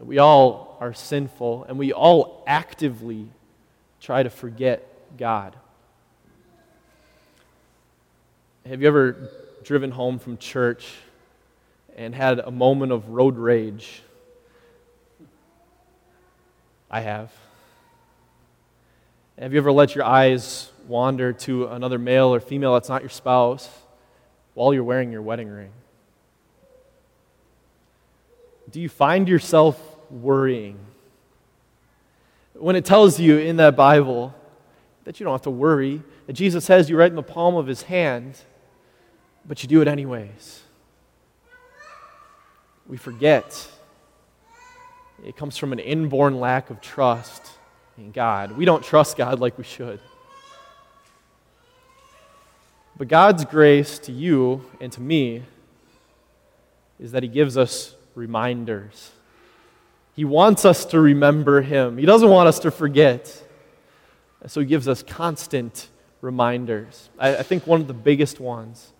We 0.00 0.18
all 0.18 0.76
are 0.80 0.92
sinful, 0.92 1.64
and 1.64 1.78
we 1.78 1.92
all 1.92 2.44
actively 2.46 3.28
try 4.00 4.22
to 4.22 4.30
forget 4.30 4.86
God. 5.16 5.56
Have 8.66 8.82
you 8.82 8.88
ever 8.88 9.30
driven 9.62 9.90
home 9.90 10.18
from 10.18 10.36
church 10.36 10.94
and 11.96 12.14
had 12.14 12.38
a 12.38 12.50
moment 12.50 12.92
of 12.92 13.08
road 13.08 13.36
rage? 13.38 14.02
I 16.90 17.00
have. 17.00 17.32
Have 19.38 19.52
you 19.52 19.58
ever 19.58 19.72
let 19.72 19.94
your 19.94 20.04
eyes 20.04 20.70
wander 20.86 21.32
to 21.32 21.66
another 21.66 21.98
male 21.98 22.32
or 22.32 22.40
female 22.40 22.74
that's 22.74 22.88
not 22.88 23.02
your 23.02 23.10
spouse 23.10 23.68
while 24.54 24.72
you're 24.72 24.84
wearing 24.84 25.10
your 25.10 25.22
wedding 25.22 25.48
ring? 25.48 25.72
Do 28.70 28.80
you 28.80 28.88
find 28.88 29.28
yourself 29.28 29.80
worrying? 30.10 30.78
When 32.54 32.76
it 32.76 32.84
tells 32.84 33.18
you 33.18 33.38
in 33.38 33.56
that 33.56 33.76
Bible 33.76 34.34
that 35.04 35.18
you 35.18 35.24
don't 35.24 35.32
have 35.32 35.42
to 35.42 35.50
worry, 35.50 36.02
that 36.26 36.32
Jesus 36.32 36.66
has 36.68 36.88
you 36.88 36.96
right 36.96 37.10
in 37.10 37.16
the 37.16 37.22
palm 37.22 37.56
of 37.56 37.66
his 37.66 37.82
hand, 37.82 38.38
but 39.46 39.62
you 39.62 39.68
do 39.68 39.82
it 39.82 39.88
anyways. 39.88 40.62
We 42.86 42.96
forget. 42.96 43.68
It 45.22 45.36
comes 45.36 45.56
from 45.56 45.72
an 45.72 45.78
inborn 45.78 46.40
lack 46.40 46.70
of 46.70 46.80
trust 46.80 47.46
in 47.98 48.10
God. 48.10 48.52
We 48.52 48.64
don't 48.64 48.82
trust 48.82 49.16
God 49.16 49.40
like 49.40 49.58
we 49.58 49.64
should. 49.64 50.00
But 52.96 53.08
God's 53.08 53.44
grace 53.44 53.98
to 54.00 54.12
you 54.12 54.64
and 54.80 54.90
to 54.92 55.00
me 55.00 55.42
is 56.98 57.12
that 57.12 57.22
He 57.22 57.28
gives 57.28 57.56
us 57.56 57.94
reminders. 58.14 59.12
He 60.14 60.24
wants 60.24 60.64
us 60.64 60.84
to 60.86 61.00
remember 61.00 61.60
Him, 61.60 61.98
He 61.98 62.06
doesn't 62.06 62.30
want 62.30 62.48
us 62.48 62.58
to 62.60 62.70
forget. 62.70 63.42
So 64.46 64.60
he 64.60 64.66
gives 64.66 64.88
us 64.88 65.02
constant 65.02 65.88
reminders. 66.20 67.08
I, 67.18 67.38
I 67.38 67.42
think 67.42 67.66
one 67.66 67.80
of 67.80 67.86
the 67.86 67.94
biggest 67.94 68.40
ones 68.40 68.92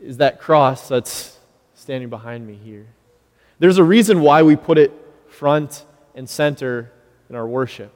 is 0.00 0.18
that 0.18 0.40
cross 0.40 0.88
that's 0.88 1.38
standing 1.74 2.08
behind 2.08 2.46
me 2.46 2.54
here. 2.54 2.86
There's 3.58 3.78
a 3.78 3.84
reason 3.84 4.20
why 4.20 4.42
we 4.42 4.56
put 4.56 4.78
it 4.78 4.92
front 5.28 5.84
and 6.14 6.28
center 6.28 6.92
in 7.28 7.36
our 7.36 7.46
worship. 7.46 7.92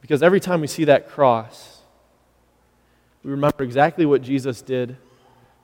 Because 0.00 0.22
every 0.22 0.40
time 0.40 0.60
we 0.60 0.66
see 0.66 0.84
that 0.84 1.08
cross, 1.08 1.78
we 3.24 3.30
remember 3.30 3.62
exactly 3.62 4.06
what 4.06 4.22
Jesus 4.22 4.62
did 4.62 4.96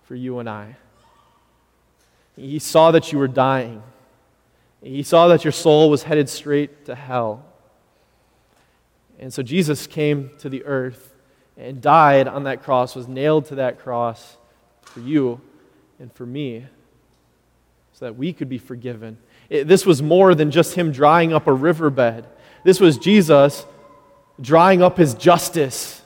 for 0.05 0.15
you 0.15 0.39
and 0.39 0.49
I. 0.49 0.77
He 2.37 2.59
saw 2.59 2.91
that 2.91 3.13
you 3.13 3.19
were 3.19 3.29
dying. 3.29 3.83
He 4.83 5.03
saw 5.03 5.29
that 5.29 5.45
your 5.45 5.53
soul 5.53 5.89
was 5.89 6.03
headed 6.03 6.29
straight 6.29 6.85
to 6.87 6.95
hell. 6.95 7.45
And 9.19 9.33
so 9.33 9.43
Jesus 9.43 9.87
came 9.87 10.31
to 10.39 10.49
the 10.49 10.65
earth 10.65 11.15
and 11.57 11.81
died 11.81 12.27
on 12.27 12.45
that 12.45 12.63
cross, 12.63 12.97
was 12.97 13.07
nailed 13.07 13.47
to 13.47 13.55
that 13.55 13.79
cross 13.79 14.37
for 14.83 15.01
you 15.01 15.41
and 16.01 16.13
for 16.13 16.27
me, 16.27 16.67
that 18.05 18.17
we 18.17 18.35
could 18.35 18.51
be 18.51 18.59
forgiven. 18.59 19.17
It, 19.49 19.67
this 19.67 19.87
was 19.87 20.03
more 20.03 20.35
than 20.35 20.51
just 20.51 20.75
him 20.75 20.93
drying 20.93 21.33
up 21.33 21.47
a 21.47 21.53
riverbed, 21.53 22.27
this 22.65 22.81
was 22.81 22.99
Jesus 22.99 23.67
drying 24.41 24.83
up 24.83 24.97
his 24.97 25.15
justice 25.15 26.03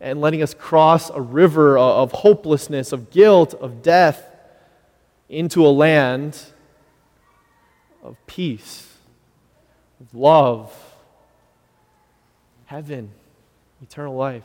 and 0.00 0.20
letting 0.20 0.42
us 0.42 0.54
cross 0.54 1.10
a 1.10 1.20
river 1.20 1.76
of 1.76 2.12
hopelessness, 2.12 2.92
of 2.92 3.10
guilt, 3.10 3.54
of 3.54 3.82
death 3.82 4.24
into 5.28 5.66
a 5.66 5.68
land 5.68 6.40
of 8.02 8.16
peace 8.26 8.86
of 10.00 10.14
love, 10.14 10.72
heaven, 12.66 13.10
eternal 13.82 14.14
life. 14.14 14.44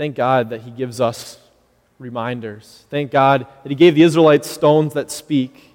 Thank 0.00 0.16
God 0.16 0.48
that 0.48 0.62
He 0.62 0.70
gives 0.70 0.98
us 0.98 1.38
reminders. 1.98 2.86
Thank 2.88 3.10
God 3.10 3.46
that 3.62 3.68
He 3.68 3.74
gave 3.74 3.94
the 3.94 4.02
Israelites 4.02 4.48
stones 4.48 4.94
that 4.94 5.10
speak, 5.10 5.74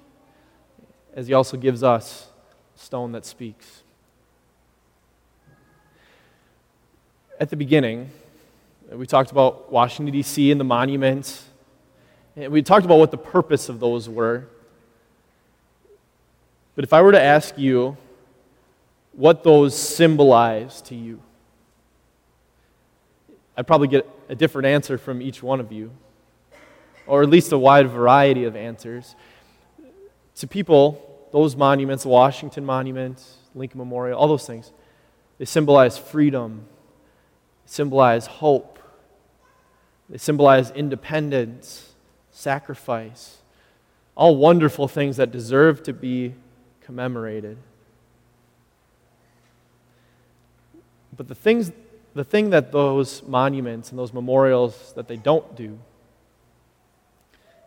as 1.14 1.28
He 1.28 1.32
also 1.32 1.56
gives 1.56 1.84
us 1.84 2.26
stone 2.74 3.12
that 3.12 3.24
speaks. 3.24 3.84
At 7.38 7.50
the 7.50 7.56
beginning, 7.56 8.10
we 8.90 9.06
talked 9.06 9.30
about 9.30 9.70
Washington, 9.70 10.12
D.C., 10.12 10.50
and 10.50 10.58
the 10.58 10.64
monuments. 10.64 11.44
And 12.34 12.52
we 12.52 12.62
talked 12.62 12.84
about 12.84 12.98
what 12.98 13.12
the 13.12 13.18
purpose 13.18 13.68
of 13.68 13.78
those 13.78 14.08
were. 14.08 14.48
But 16.74 16.82
if 16.82 16.92
I 16.92 17.00
were 17.00 17.12
to 17.12 17.22
ask 17.22 17.56
you 17.56 17.96
what 19.12 19.44
those 19.44 19.78
symbolize 19.78 20.82
to 20.82 20.96
you, 20.96 21.20
I'd 23.56 23.66
probably 23.66 23.88
get 23.88 24.06
a 24.28 24.34
different 24.34 24.66
answer 24.66 24.98
from 24.98 25.22
each 25.22 25.42
one 25.42 25.60
of 25.60 25.72
you, 25.72 25.90
or 27.06 27.22
at 27.22 27.30
least 27.30 27.52
a 27.52 27.58
wide 27.58 27.88
variety 27.88 28.44
of 28.44 28.54
answers. 28.54 29.16
To 30.36 30.46
people, 30.46 31.28
those 31.32 31.56
monuments, 31.56 32.02
the 32.02 32.10
Washington 32.10 32.64
Monument, 32.64 33.22
Lincoln 33.54 33.78
Memorial, 33.78 34.18
all 34.18 34.28
those 34.28 34.46
things, 34.46 34.72
they 35.38 35.46
symbolize 35.46 35.96
freedom, 35.96 36.66
symbolize 37.64 38.26
hope, 38.26 38.78
they 40.08 40.18
symbolize 40.18 40.70
independence, 40.70 41.94
sacrifice, 42.30 43.38
all 44.14 44.36
wonderful 44.36 44.88
things 44.88 45.16
that 45.16 45.30
deserve 45.30 45.82
to 45.84 45.92
be 45.92 46.34
commemorated. 46.82 47.56
But 51.16 51.28
the, 51.28 51.34
things, 51.34 51.72
the 52.16 52.24
thing 52.24 52.48
that 52.48 52.72
those 52.72 53.22
monuments 53.24 53.90
and 53.90 53.98
those 53.98 54.14
memorials 54.14 54.94
that 54.96 55.06
they 55.06 55.18
don't 55.18 55.54
do 55.54 55.78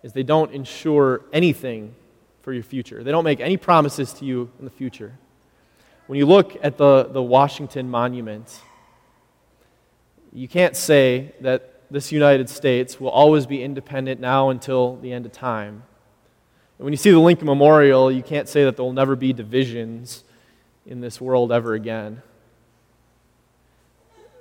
is 0.02 0.12
they 0.12 0.24
don't 0.24 0.52
ensure 0.52 1.22
anything 1.32 1.94
for 2.42 2.52
your 2.52 2.64
future. 2.64 3.04
They 3.04 3.12
don't 3.12 3.24
make 3.24 3.42
any 3.42 3.58
promises 3.58 4.12
to 4.14 4.26
you 4.26 4.50
in 4.58 4.66
the 4.66 4.72
future. 4.72 5.14
When 6.08 6.18
you 6.18 6.26
look 6.26 6.58
at 6.64 6.78
the, 6.78 7.04
the 7.04 7.22
Washington 7.22 7.92
Monument, 7.92 8.60
you 10.34 10.48
can't 10.48 10.76
say 10.76 11.32
that 11.42 11.84
this 11.92 12.12
United 12.12 12.50
States 12.50 13.00
will 13.00 13.12
always 13.12 13.46
be 13.46 13.62
independent 13.62 14.20
now 14.20 14.50
until 14.50 14.96
the 14.96 15.14
end 15.14 15.28
of 15.28 15.32
time. 15.32 15.84
And 16.80 16.86
when 16.86 16.92
you 16.92 16.98
see 16.98 17.12
the 17.12 17.20
Lincoln 17.20 17.46
Memorial, 17.46 18.12
you 18.12 18.24
can't 18.24 18.50
say 18.50 18.64
that 18.64 18.78
there 18.78 18.84
will 18.84 18.94
never 18.94 19.16
be 19.16 19.32
divisions 19.32 20.24
in 20.88 21.02
this 21.02 21.22
world 21.22 21.52
ever 21.52 21.76
again. 21.76 22.24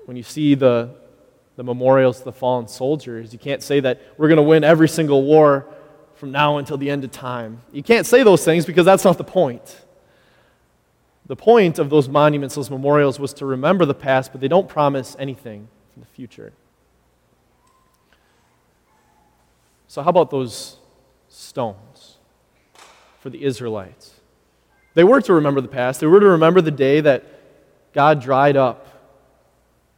When 0.08 0.16
you 0.16 0.22
see 0.22 0.54
the, 0.54 0.94
the 1.56 1.62
memorials 1.62 2.20
to 2.20 2.24
the 2.24 2.32
fallen 2.32 2.66
soldiers, 2.66 3.34
you 3.34 3.38
can't 3.38 3.62
say 3.62 3.80
that 3.80 4.00
we're 4.16 4.28
going 4.28 4.38
to 4.38 4.42
win 4.42 4.64
every 4.64 4.88
single 4.88 5.22
war 5.22 5.66
from 6.14 6.32
now 6.32 6.56
until 6.56 6.78
the 6.78 6.88
end 6.88 7.04
of 7.04 7.10
time. 7.10 7.60
You 7.72 7.82
can't 7.82 8.06
say 8.06 8.22
those 8.22 8.42
things 8.42 8.64
because 8.64 8.86
that's 8.86 9.04
not 9.04 9.18
the 9.18 9.24
point. 9.24 9.84
The 11.26 11.36
point 11.36 11.78
of 11.78 11.90
those 11.90 12.08
monuments, 12.08 12.54
those 12.54 12.70
memorials, 12.70 13.20
was 13.20 13.34
to 13.34 13.44
remember 13.44 13.84
the 13.84 13.92
past, 13.92 14.32
but 14.32 14.40
they 14.40 14.48
don't 14.48 14.66
promise 14.66 15.14
anything 15.18 15.68
for 15.92 16.00
the 16.00 16.06
future. 16.06 16.54
So, 19.88 20.00
how 20.00 20.08
about 20.08 20.30
those 20.30 20.78
stones 21.28 22.16
for 23.20 23.28
the 23.28 23.44
Israelites? 23.44 24.14
They 24.94 25.04
were 25.04 25.20
to 25.20 25.34
remember 25.34 25.60
the 25.60 25.68
past. 25.68 26.00
They 26.00 26.06
were 26.06 26.20
to 26.20 26.28
remember 26.28 26.62
the 26.62 26.70
day 26.70 27.02
that 27.02 27.26
God 27.92 28.22
dried 28.22 28.56
up 28.56 28.87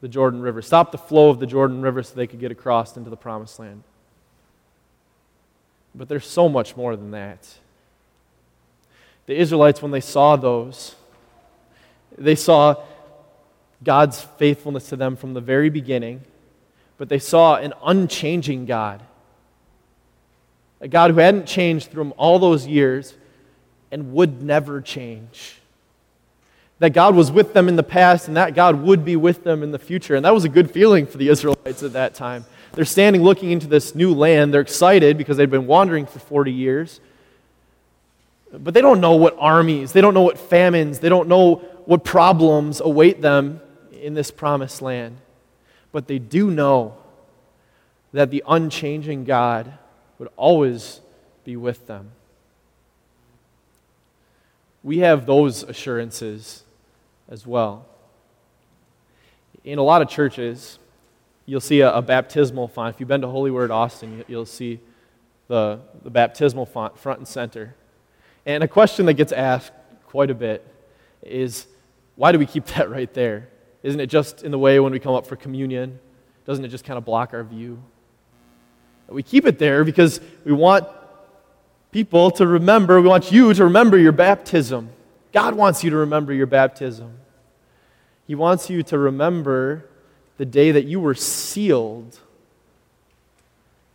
the 0.00 0.08
Jordan 0.08 0.40
River, 0.40 0.62
stop 0.62 0.92
the 0.92 0.98
flow 0.98 1.30
of 1.30 1.38
the 1.38 1.46
Jordan 1.46 1.82
River 1.82 2.02
so 2.02 2.14
they 2.14 2.26
could 2.26 2.40
get 2.40 2.50
across 2.50 2.96
into 2.96 3.10
the 3.10 3.16
promised 3.16 3.58
land. 3.58 3.82
But 5.94 6.08
there's 6.08 6.26
so 6.26 6.48
much 6.48 6.76
more 6.76 6.96
than 6.96 7.10
that. 7.10 7.46
The 9.26 9.36
Israelites, 9.36 9.82
when 9.82 9.90
they 9.90 10.00
saw 10.00 10.36
those, 10.36 10.94
they 12.16 12.34
saw 12.34 12.76
God's 13.84 14.20
faithfulness 14.20 14.88
to 14.88 14.96
them 14.96 15.16
from 15.16 15.34
the 15.34 15.40
very 15.40 15.70
beginning, 15.70 16.22
but 16.98 17.08
they 17.08 17.18
saw 17.18 17.56
an 17.56 17.72
unchanging 17.82 18.66
God 18.66 19.02
a 20.80 20.88
God 20.88 21.10
who 21.10 21.18
hadn't 21.18 21.46
changed 21.46 21.90
through 21.90 22.10
all 22.12 22.38
those 22.38 22.66
years 22.66 23.14
and 23.90 24.12
would 24.12 24.42
never 24.42 24.80
change. 24.80 25.59
That 26.80 26.90
God 26.90 27.14
was 27.14 27.30
with 27.30 27.52
them 27.52 27.68
in 27.68 27.76
the 27.76 27.82
past 27.82 28.28
and 28.28 28.36
that 28.36 28.54
God 28.54 28.82
would 28.82 29.04
be 29.04 29.14
with 29.14 29.44
them 29.44 29.62
in 29.62 29.70
the 29.70 29.78
future. 29.78 30.16
And 30.16 30.24
that 30.24 30.34
was 30.34 30.44
a 30.44 30.48
good 30.48 30.70
feeling 30.70 31.06
for 31.06 31.18
the 31.18 31.28
Israelites 31.28 31.82
at 31.82 31.92
that 31.92 32.14
time. 32.14 32.44
They're 32.72 32.84
standing 32.84 33.22
looking 33.22 33.50
into 33.50 33.66
this 33.66 33.94
new 33.94 34.14
land. 34.14 34.52
They're 34.52 34.60
excited 34.60 35.18
because 35.18 35.36
they've 35.36 35.50
been 35.50 35.66
wandering 35.66 36.06
for 36.06 36.18
40 36.18 36.52
years. 36.52 37.00
But 38.52 38.74
they 38.74 38.80
don't 38.80 39.00
know 39.00 39.14
what 39.14 39.36
armies, 39.38 39.92
they 39.92 40.00
don't 40.00 40.14
know 40.14 40.22
what 40.22 40.38
famines, 40.38 40.98
they 40.98 41.08
don't 41.08 41.28
know 41.28 41.56
what 41.84 42.04
problems 42.04 42.80
await 42.80 43.20
them 43.20 43.60
in 43.92 44.14
this 44.14 44.30
promised 44.30 44.82
land. 44.82 45.18
But 45.92 46.08
they 46.08 46.18
do 46.18 46.50
know 46.50 46.96
that 48.12 48.30
the 48.30 48.42
unchanging 48.46 49.24
God 49.24 49.72
would 50.18 50.28
always 50.36 51.00
be 51.44 51.56
with 51.56 51.86
them. 51.86 52.10
We 54.82 54.98
have 54.98 55.26
those 55.26 55.62
assurances 55.62 56.64
as 57.30 57.46
well. 57.46 57.86
In 59.64 59.78
a 59.78 59.82
lot 59.82 60.02
of 60.02 60.08
churches, 60.08 60.78
you'll 61.46 61.60
see 61.60 61.80
a, 61.80 61.92
a 61.92 62.02
baptismal 62.02 62.68
font. 62.68 62.94
If 62.94 63.00
you've 63.00 63.08
been 63.08 63.20
to 63.22 63.28
Holy 63.28 63.50
Word 63.50 63.70
Austin, 63.70 64.24
you'll 64.28 64.46
see 64.46 64.80
the, 65.48 65.80
the 66.02 66.10
baptismal 66.10 66.66
font 66.66 66.98
front 66.98 67.18
and 67.18 67.28
center. 67.28 67.74
And 68.46 68.64
a 68.64 68.68
question 68.68 69.06
that 69.06 69.14
gets 69.14 69.32
asked 69.32 69.72
quite 70.06 70.30
a 70.30 70.34
bit 70.34 70.66
is 71.22 71.66
why 72.16 72.32
do 72.32 72.38
we 72.38 72.46
keep 72.46 72.66
that 72.76 72.90
right 72.90 73.12
there? 73.14 73.48
Isn't 73.82 74.00
it 74.00 74.08
just 74.08 74.42
in 74.42 74.50
the 74.50 74.58
way 74.58 74.78
when 74.80 74.92
we 74.92 74.98
come 74.98 75.14
up 75.14 75.26
for 75.26 75.36
communion? 75.36 75.98
Doesn't 76.44 76.64
it 76.64 76.68
just 76.68 76.84
kind 76.84 76.98
of 76.98 77.04
block 77.04 77.32
our 77.32 77.44
view? 77.44 77.82
We 79.08 79.22
keep 79.22 79.46
it 79.46 79.58
there 79.58 79.84
because 79.84 80.20
we 80.44 80.52
want 80.52 80.86
people 81.90 82.30
to 82.32 82.46
remember, 82.46 83.00
we 83.00 83.08
want 83.08 83.32
you 83.32 83.52
to 83.52 83.64
remember 83.64 83.98
your 83.98 84.12
baptism. 84.12 84.90
God 85.32 85.54
wants 85.54 85.82
you 85.82 85.90
to 85.90 85.96
remember 85.96 86.32
your 86.32 86.46
baptism. 86.46 87.19
He 88.30 88.36
wants 88.36 88.70
you 88.70 88.84
to 88.84 88.96
remember 88.96 89.86
the 90.36 90.44
day 90.44 90.70
that 90.70 90.84
you 90.84 91.00
were 91.00 91.16
sealed. 91.16 92.16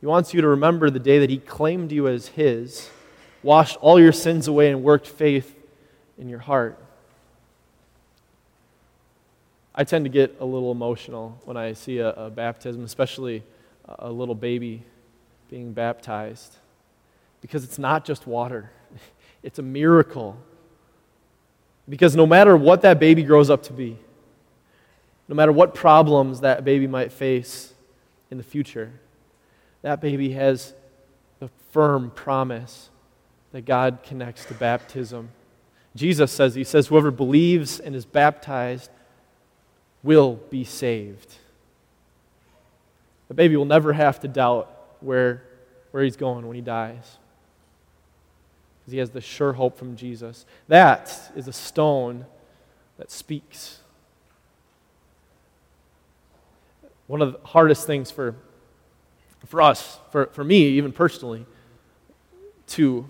He 0.01 0.07
wants 0.07 0.33
you 0.33 0.41
to 0.41 0.47
remember 0.49 0.89
the 0.89 0.99
day 0.99 1.19
that 1.19 1.29
He 1.29 1.37
claimed 1.37 1.89
you 1.93 2.09
as 2.09 2.27
His, 2.27 2.89
washed 3.43 3.77
all 3.79 3.97
your 3.97 4.11
sins 4.11 4.49
away, 4.49 4.69
and 4.69 4.83
worked 4.83 5.07
faith 5.07 5.55
in 6.17 6.27
your 6.27 6.39
heart. 6.39 6.77
I 9.73 9.85
tend 9.85 10.03
to 10.03 10.09
get 10.09 10.35
a 10.41 10.45
little 10.45 10.73
emotional 10.73 11.39
when 11.45 11.55
I 11.55 11.71
see 11.71 11.99
a, 11.99 12.09
a 12.09 12.29
baptism, 12.29 12.83
especially 12.83 13.41
a 13.87 14.11
little 14.11 14.35
baby 14.35 14.83
being 15.49 15.71
baptized 15.71 16.57
because 17.39 17.63
it's 17.63 17.79
not 17.79 18.03
just 18.03 18.27
water, 18.27 18.69
it's 19.43 19.59
a 19.59 19.63
miracle. 19.63 20.35
Because 21.87 22.17
no 22.17 22.25
matter 22.25 22.57
what 22.57 22.81
that 22.81 22.99
baby 22.99 23.23
grows 23.23 23.49
up 23.49 23.63
to 23.63 23.71
be, 23.71 23.97
no 25.27 25.35
matter 25.35 25.51
what 25.51 25.73
problems 25.73 26.41
that 26.41 26.63
baby 26.63 26.87
might 26.87 27.11
face 27.11 27.73
in 28.29 28.37
the 28.37 28.43
future, 28.43 28.91
that 29.81 30.01
baby 30.01 30.31
has 30.31 30.73
the 31.39 31.49
firm 31.71 32.11
promise 32.11 32.89
that 33.51 33.65
God 33.65 33.99
connects 34.03 34.45
to 34.45 34.53
baptism. 34.53 35.29
Jesus 35.95 36.31
says, 36.31 36.55
He 36.55 36.63
says, 36.63 36.87
whoever 36.87 37.11
believes 37.11 37.79
and 37.79 37.95
is 37.95 38.05
baptized 38.05 38.89
will 40.03 40.35
be 40.49 40.63
saved. 40.63 41.35
The 43.27 43.33
baby 43.33 43.55
will 43.55 43.65
never 43.65 43.93
have 43.93 44.19
to 44.19 44.27
doubt 44.27 44.69
where, 44.99 45.43
where 45.91 46.03
he's 46.03 46.17
going 46.17 46.45
when 46.47 46.55
he 46.55 46.61
dies. 46.61 47.17
Because 48.79 48.91
he 48.91 48.99
has 48.99 49.09
the 49.09 49.21
sure 49.21 49.53
hope 49.53 49.77
from 49.77 49.95
Jesus. 49.95 50.45
That 50.67 51.31
is 51.35 51.47
a 51.47 51.53
stone 51.53 52.25
that 52.97 53.09
speaks. 53.09 53.79
One 57.07 57.21
of 57.21 57.33
the 57.33 57.47
hardest 57.47 57.85
things 57.85 58.11
for, 58.11 58.35
for 59.45 59.61
us, 59.61 59.99
for, 60.11 60.27
for 60.27 60.43
me, 60.43 60.63
even 60.69 60.91
personally, 60.91 61.45
to 62.67 63.07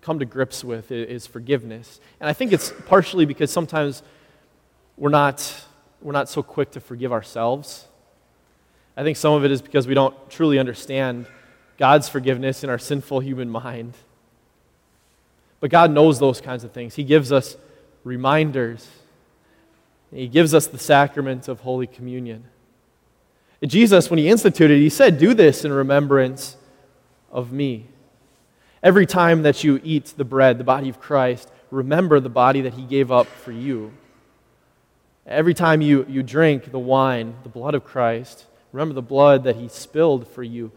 come 0.00 0.18
to 0.18 0.24
grips 0.24 0.64
with 0.64 0.90
is 0.92 1.26
forgiveness. 1.26 2.00
And 2.20 2.28
I 2.28 2.32
think 2.32 2.52
it's 2.52 2.72
partially 2.86 3.24
because 3.24 3.50
sometimes 3.50 4.02
we're 4.96 5.10
not, 5.10 5.64
we're 6.00 6.12
not 6.12 6.28
so 6.28 6.42
quick 6.42 6.70
to 6.72 6.80
forgive 6.80 7.12
ourselves. 7.12 7.86
I 8.96 9.02
think 9.02 9.16
some 9.16 9.34
of 9.34 9.44
it 9.44 9.50
is 9.50 9.60
because 9.60 9.86
we 9.86 9.94
don't 9.94 10.14
truly 10.30 10.58
understand 10.58 11.26
God's 11.76 12.08
forgiveness 12.08 12.64
in 12.64 12.70
our 12.70 12.78
sinful 12.78 13.20
human 13.20 13.50
mind. 13.50 13.94
But 15.60 15.70
God 15.70 15.90
knows 15.90 16.18
those 16.18 16.40
kinds 16.40 16.64
of 16.64 16.72
things. 16.72 16.94
He 16.94 17.04
gives 17.04 17.32
us 17.32 17.56
reminders, 18.04 18.88
He 20.12 20.28
gives 20.28 20.54
us 20.54 20.66
the 20.66 20.78
sacrament 20.78 21.48
of 21.48 21.60
Holy 21.60 21.86
Communion. 21.86 22.44
Jesus, 23.64 24.10
when 24.10 24.18
He 24.18 24.28
instituted, 24.28 24.78
He 24.78 24.90
said, 24.90 25.18
Do 25.18 25.34
this 25.34 25.64
in 25.64 25.72
remembrance 25.72 26.56
of 27.30 27.52
me. 27.52 27.86
Every 28.82 29.06
time 29.06 29.42
that 29.42 29.64
you 29.64 29.80
eat 29.82 30.14
the 30.16 30.24
bread, 30.24 30.58
the 30.58 30.64
body 30.64 30.88
of 30.88 31.00
Christ, 31.00 31.50
remember 31.70 32.20
the 32.20 32.28
body 32.28 32.60
that 32.62 32.74
He 32.74 32.82
gave 32.82 33.10
up 33.10 33.26
for 33.26 33.52
you. 33.52 33.92
Every 35.26 35.54
time 35.54 35.80
you, 35.80 36.06
you 36.08 36.22
drink 36.22 36.70
the 36.70 36.78
wine, 36.78 37.34
the 37.42 37.48
blood 37.48 37.74
of 37.74 37.84
Christ, 37.84 38.46
remember 38.72 38.94
the 38.94 39.02
blood 39.02 39.44
that 39.44 39.56
He 39.56 39.68
spilled 39.68 40.28
for 40.28 40.42
you. 40.42 40.70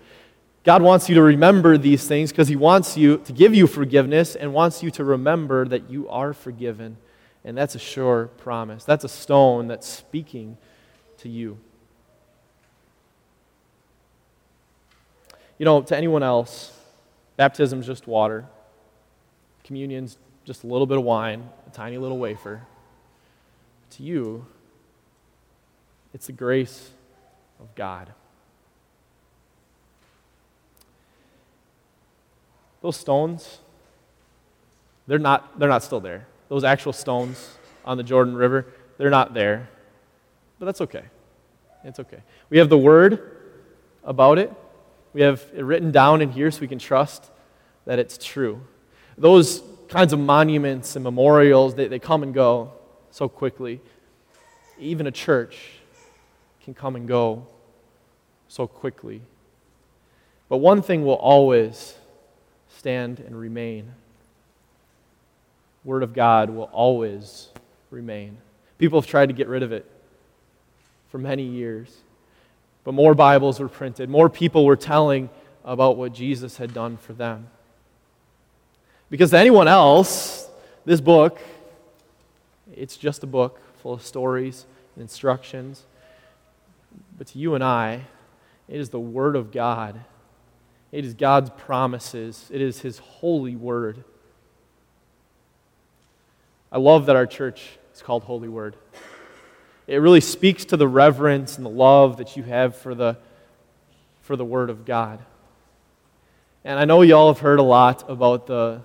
God 0.63 0.81
wants 0.81 1.07
you 1.07 1.15
to 1.15 1.21
remember 1.21 1.77
these 1.77 2.07
things 2.07 2.31
because 2.31 2.47
He 2.47 2.55
wants 2.55 2.97
you 2.97 3.17
to 3.19 3.33
give 3.33 3.53
you 3.53 3.67
forgiveness 3.67 4.35
and 4.35 4.53
wants 4.53 4.81
you 4.81 4.89
to 4.91 5.03
remember 5.03 5.67
that 5.67 5.89
you 5.89 6.09
are 6.09 6.33
forgiven. 6.33 6.97
And 7.43 7.57
that's 7.57 7.75
a 7.75 7.79
sure 7.79 8.27
promise. 8.37 8.83
That's 8.83 9.03
a 9.03 9.09
stone 9.09 9.67
that's 9.67 9.87
speaking 9.87 10.57
to 11.19 11.29
you. 11.29 11.59
You 15.59 15.65
know, 15.65 15.81
to 15.81 15.95
anyone 15.95 16.23
else, 16.23 16.71
baptism's 17.37 17.85
just 17.85 18.07
water, 18.07 18.45
communion's 19.63 20.17
just 20.45 20.63
a 20.63 20.67
little 20.67 20.87
bit 20.87 20.97
of 20.97 21.03
wine, 21.03 21.47
a 21.67 21.69
tiny 21.69 21.99
little 21.99 22.17
wafer. 22.17 22.61
To 23.91 24.03
you, 24.03 24.45
it's 26.13 26.27
the 26.27 26.31
grace 26.31 26.89
of 27.59 27.75
God. 27.75 28.11
Those 32.81 32.95
stones, 32.95 33.59
they're 35.07 35.19
not, 35.19 35.59
they're 35.59 35.69
not 35.69 35.83
still 35.83 35.99
there. 35.99 36.25
Those 36.47 36.63
actual 36.63 36.93
stones 36.93 37.57
on 37.83 37.97
the 37.97 38.03
Jordan 38.03 38.33
River, 38.33 38.65
they're 38.97 39.09
not 39.09 39.33
there. 39.33 39.69
But 40.57 40.67
that's 40.67 40.81
okay. 40.81 41.03
It's 41.83 41.99
okay. 41.99 42.19
We 42.49 42.57
have 42.57 42.69
the 42.69 42.77
word 42.77 43.37
about 44.03 44.39
it. 44.39 44.53
We 45.13 45.21
have 45.21 45.43
it 45.55 45.63
written 45.63 45.91
down 45.91 46.21
in 46.21 46.31
here 46.31 46.51
so 46.51 46.61
we 46.61 46.67
can 46.67 46.79
trust 46.79 47.31
that 47.85 47.99
it's 47.99 48.17
true. 48.17 48.61
Those 49.17 49.63
kinds 49.87 50.13
of 50.13 50.19
monuments 50.19 50.95
and 50.95 51.03
memorials, 51.03 51.75
they, 51.75 51.87
they 51.87 51.99
come 51.99 52.23
and 52.23 52.33
go 52.33 52.73
so 53.11 53.27
quickly. 53.27 53.81
Even 54.79 55.07
a 55.07 55.11
church 55.11 55.71
can 56.63 56.73
come 56.73 56.95
and 56.95 57.07
go 57.07 57.47
so 58.47 58.67
quickly. 58.67 59.21
But 60.47 60.57
one 60.57 60.81
thing 60.81 61.03
will 61.03 61.13
always 61.13 61.95
stand 62.69 63.19
and 63.19 63.39
remain. 63.39 63.93
Word 65.83 66.03
of 66.03 66.13
God 66.13 66.49
will 66.49 66.69
always 66.71 67.49
remain. 67.91 68.37
People 68.77 69.01
have 69.01 69.09
tried 69.09 69.27
to 69.27 69.33
get 69.33 69.47
rid 69.47 69.63
of 69.63 69.71
it 69.71 69.89
for 71.09 71.17
many 71.17 71.43
years. 71.43 71.95
But 72.89 72.95
more 72.95 73.13
Bibles 73.13 73.59
were 73.59 73.69
printed, 73.69 74.09
more 74.09 74.29
people 74.29 74.65
were 74.65 74.75
telling 74.75 75.29
about 75.63 75.95
what 75.95 76.11
Jesus 76.11 76.57
had 76.57 76.73
done 76.73 76.97
for 76.97 77.13
them. 77.13 77.45
Because 79.11 79.29
to 79.29 79.37
anyone 79.37 79.67
else, 79.67 80.49
this 80.85 80.99
book, 80.99 81.39
it's 82.73 82.97
just 82.97 83.21
a 83.21 83.27
book 83.27 83.61
full 83.75 83.93
of 83.93 84.01
stories 84.01 84.65
and 84.95 85.03
instructions. 85.03 85.83
But 87.15 87.27
to 87.27 87.37
you 87.37 87.53
and 87.53 87.63
I, 87.63 88.05
it 88.67 88.79
is 88.79 88.89
the 88.89 88.99
Word 88.99 89.35
of 89.35 89.51
God 89.51 90.03
it 90.91 91.05
is 91.05 91.13
God's 91.13 91.51
promises, 91.51 92.49
it 92.51 92.59
is 92.59 92.81
His 92.81 92.97
holy 92.97 93.55
word. 93.55 94.03
I 96.71 96.79
love 96.79 97.05
that 97.05 97.15
our 97.15 97.27
church 97.27 97.77
is 97.93 98.01
called 98.01 98.23
Holy 98.23 98.49
Word. 98.49 98.75
It 99.89 100.01
really 100.01 100.21
speaks 100.21 100.65
to 100.65 100.77
the 100.77 100.87
reverence 100.87 101.57
and 101.57 101.65
the 101.65 101.71
love 101.71 102.17
that 102.17 102.37
you 102.37 102.43
have 102.43 102.75
for 102.75 102.93
the, 102.93 103.17
for 104.21 104.35
the 104.35 104.45
Word 104.45 104.69
of 104.69 104.85
God. 104.85 105.17
And 106.63 106.77
I 106.77 106.85
know 106.85 107.01
you 107.01 107.15
all 107.15 107.33
have 107.33 107.41
heard 107.41 107.57
a 107.57 107.63
lot 107.63 108.07
about 108.07 108.45
the, 108.45 108.83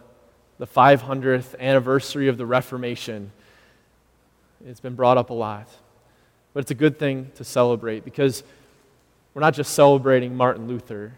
the 0.56 0.66
500th 0.66 1.60
anniversary 1.60 2.28
of 2.28 2.38
the 2.38 2.46
Reformation. 2.46 3.32
It's 4.66 4.80
been 4.80 4.94
brought 4.94 5.18
up 5.18 5.28
a 5.28 5.34
lot. 5.34 5.68
But 6.54 6.60
it's 6.60 6.70
a 6.70 6.74
good 6.74 6.98
thing 6.98 7.30
to 7.34 7.44
celebrate 7.44 8.06
because 8.06 8.42
we're 9.34 9.42
not 9.42 9.52
just 9.52 9.74
celebrating 9.74 10.34
Martin 10.34 10.68
Luther, 10.68 11.12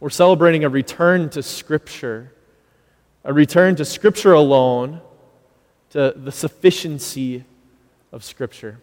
we're 0.00 0.10
celebrating 0.10 0.64
a 0.64 0.68
return 0.68 1.30
to 1.30 1.44
Scripture, 1.44 2.32
a 3.22 3.32
return 3.32 3.76
to 3.76 3.84
Scripture 3.84 4.32
alone, 4.32 5.00
to 5.90 6.12
the 6.16 6.32
sufficiency 6.32 7.44
of 8.10 8.24
Scripture. 8.24 8.80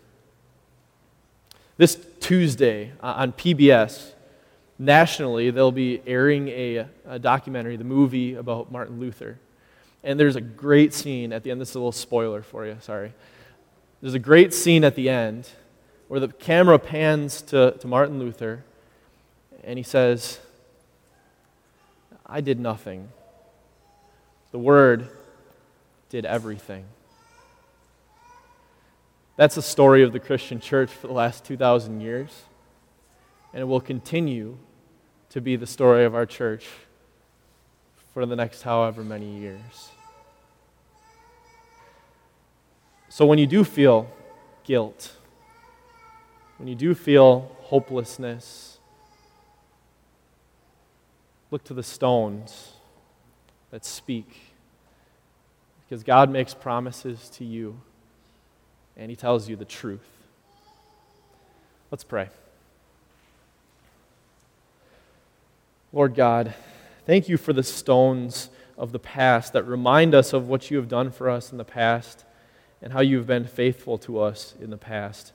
This 1.84 1.98
Tuesday 2.22 2.93
uh, 3.02 3.15
on 3.17 3.34
PBS, 3.34 4.12
nationally, 4.80 5.52
they'll 5.52 5.69
be 5.69 6.02
airing 6.08 6.48
a, 6.48 6.86
a, 7.06 7.19
documentary, 7.19 7.76
the 7.76 7.84
movie 7.84 8.36
about 8.36 8.72
Martin 8.72 9.02
Luther. 9.02 9.38
And 10.02 10.17
there's 10.17 10.38
a 10.38 10.41
great 10.41 10.93
scene 10.93 11.34
at 11.34 11.43
the 11.43 11.52
end. 11.52 11.60
This 11.60 11.72
is 11.72 11.76
a 11.76 11.80
little 11.80 11.91
spoiler 11.91 12.41
for 12.41 12.65
you, 12.65 12.78
sorry. 12.80 13.12
There's 14.00 14.13
a 14.13 14.19
great 14.19 14.54
scene 14.54 14.86
at 14.86 14.96
the 14.96 15.10
end 15.10 15.50
where 16.08 16.22
the 16.22 16.30
camera 16.30 16.80
pans 16.80 17.41
to, 17.41 17.72
to 17.72 17.86
Martin 17.86 18.17
Luther 18.17 18.63
and 19.65 19.78
he 19.78 19.84
says, 19.84 20.39
I 22.26 22.39
did 22.39 22.62
nothing. 22.62 23.10
The 24.52 24.60
Word 24.60 25.10
did 26.08 26.26
everything. 26.26 26.86
That's 29.36 29.56
the 29.56 29.62
story 29.62 30.04
of 30.04 30.13
the 30.13 30.19
Christian 30.19 30.60
church 30.60 30.89
for 30.91 31.08
the 31.08 31.13
last 31.13 31.43
2,000 31.46 32.02
years, 32.02 32.43
and 33.52 33.62
it 33.62 33.65
will 33.65 33.82
continue 33.82 34.58
to 35.30 35.41
be 35.41 35.56
the 35.56 35.65
story 35.65 36.06
of 36.06 36.13
our 36.13 36.26
church 36.26 36.67
for 38.13 38.26
the 38.26 38.36
next 38.36 38.62
however 38.62 39.04
many 39.04 39.39
years. 39.39 39.91
So 43.10 43.26
when 43.26 43.39
you 43.39 43.48
do 43.48 43.63
feel 43.63 44.12
guilt, 44.63 45.15
when 46.58 46.67
you 46.67 46.76
do 46.76 46.93
feel 46.93 47.56
hopelessness, 47.62 48.74
Look 51.54 51.63
to 51.65 51.76
the 51.76 51.84
stones 51.84 52.72
that 53.69 53.86
speak. 53.86 54.56
Because 55.86 56.02
God 56.02 56.32
makes 56.32 56.56
promises 56.56 57.30
to 57.36 57.46
you, 57.46 57.80
and 58.97 59.10
He 59.10 59.15
tells 59.15 59.49
you 59.49 59.56
the 59.56 59.65
truth. 59.65 60.08
Let's 61.91 62.03
pray. 62.03 62.29
Lord 65.91 66.15
God, 66.15 66.56
thank 67.06 67.29
you 67.29 67.38
for 67.38 67.53
the 67.53 67.62
stones 67.62 68.49
of 68.77 68.91
the 68.91 68.99
past 68.99 69.53
that 69.53 69.63
remind 69.63 70.15
us 70.15 70.34
of 70.34 70.47
what 70.47 70.71
you 70.71 70.77
have 70.77 70.88
done 70.88 71.12
for 71.12 71.29
us 71.29 71.51
in 71.51 71.60
the 71.60 71.63
past 71.63 72.25
and 72.82 72.93
how 72.93 73.01
you've 73.01 73.27
been 73.27 73.45
faithful 73.45 73.97
to 73.99 74.19
us 74.19 74.56
in 74.60 74.71
the 74.71 74.77
past. 74.77 75.34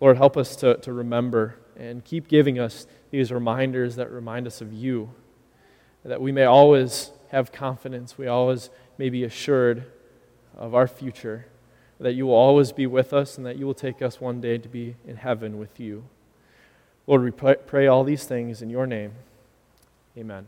Lord, 0.00 0.18
help 0.18 0.36
us 0.36 0.54
to, 0.56 0.76
to 0.76 0.92
remember 0.92 1.56
and 1.76 2.04
keep 2.04 2.28
giving 2.28 2.58
us 2.58 2.86
these 3.10 3.32
reminders 3.32 3.96
that 3.96 4.10
remind 4.10 4.46
us 4.46 4.60
of 4.60 4.72
you, 4.72 5.10
that 6.04 6.20
we 6.20 6.30
may 6.30 6.44
always 6.44 7.10
have 7.30 7.52
confidence, 7.52 8.18
we 8.18 8.26
always 8.26 8.70
may 8.98 9.08
be 9.08 9.24
assured 9.24 9.84
of 10.56 10.74
our 10.74 10.86
future, 10.86 11.46
that 11.98 12.12
you 12.12 12.26
will 12.26 12.34
always 12.34 12.72
be 12.72 12.86
with 12.86 13.14
us, 13.14 13.38
and 13.38 13.46
that 13.46 13.56
you 13.56 13.64
will 13.64 13.74
take 13.74 14.02
us 14.02 14.20
one 14.20 14.40
day 14.40 14.58
to 14.58 14.68
be 14.68 14.96
in 15.06 15.16
heaven 15.16 15.58
with 15.58 15.80
you. 15.80 16.04
Lord, 17.06 17.22
we 17.22 17.30
pray 17.30 17.86
all 17.86 18.04
these 18.04 18.24
things 18.24 18.60
in 18.60 18.68
your 18.68 18.86
name. 18.86 19.12
Amen. 20.18 20.44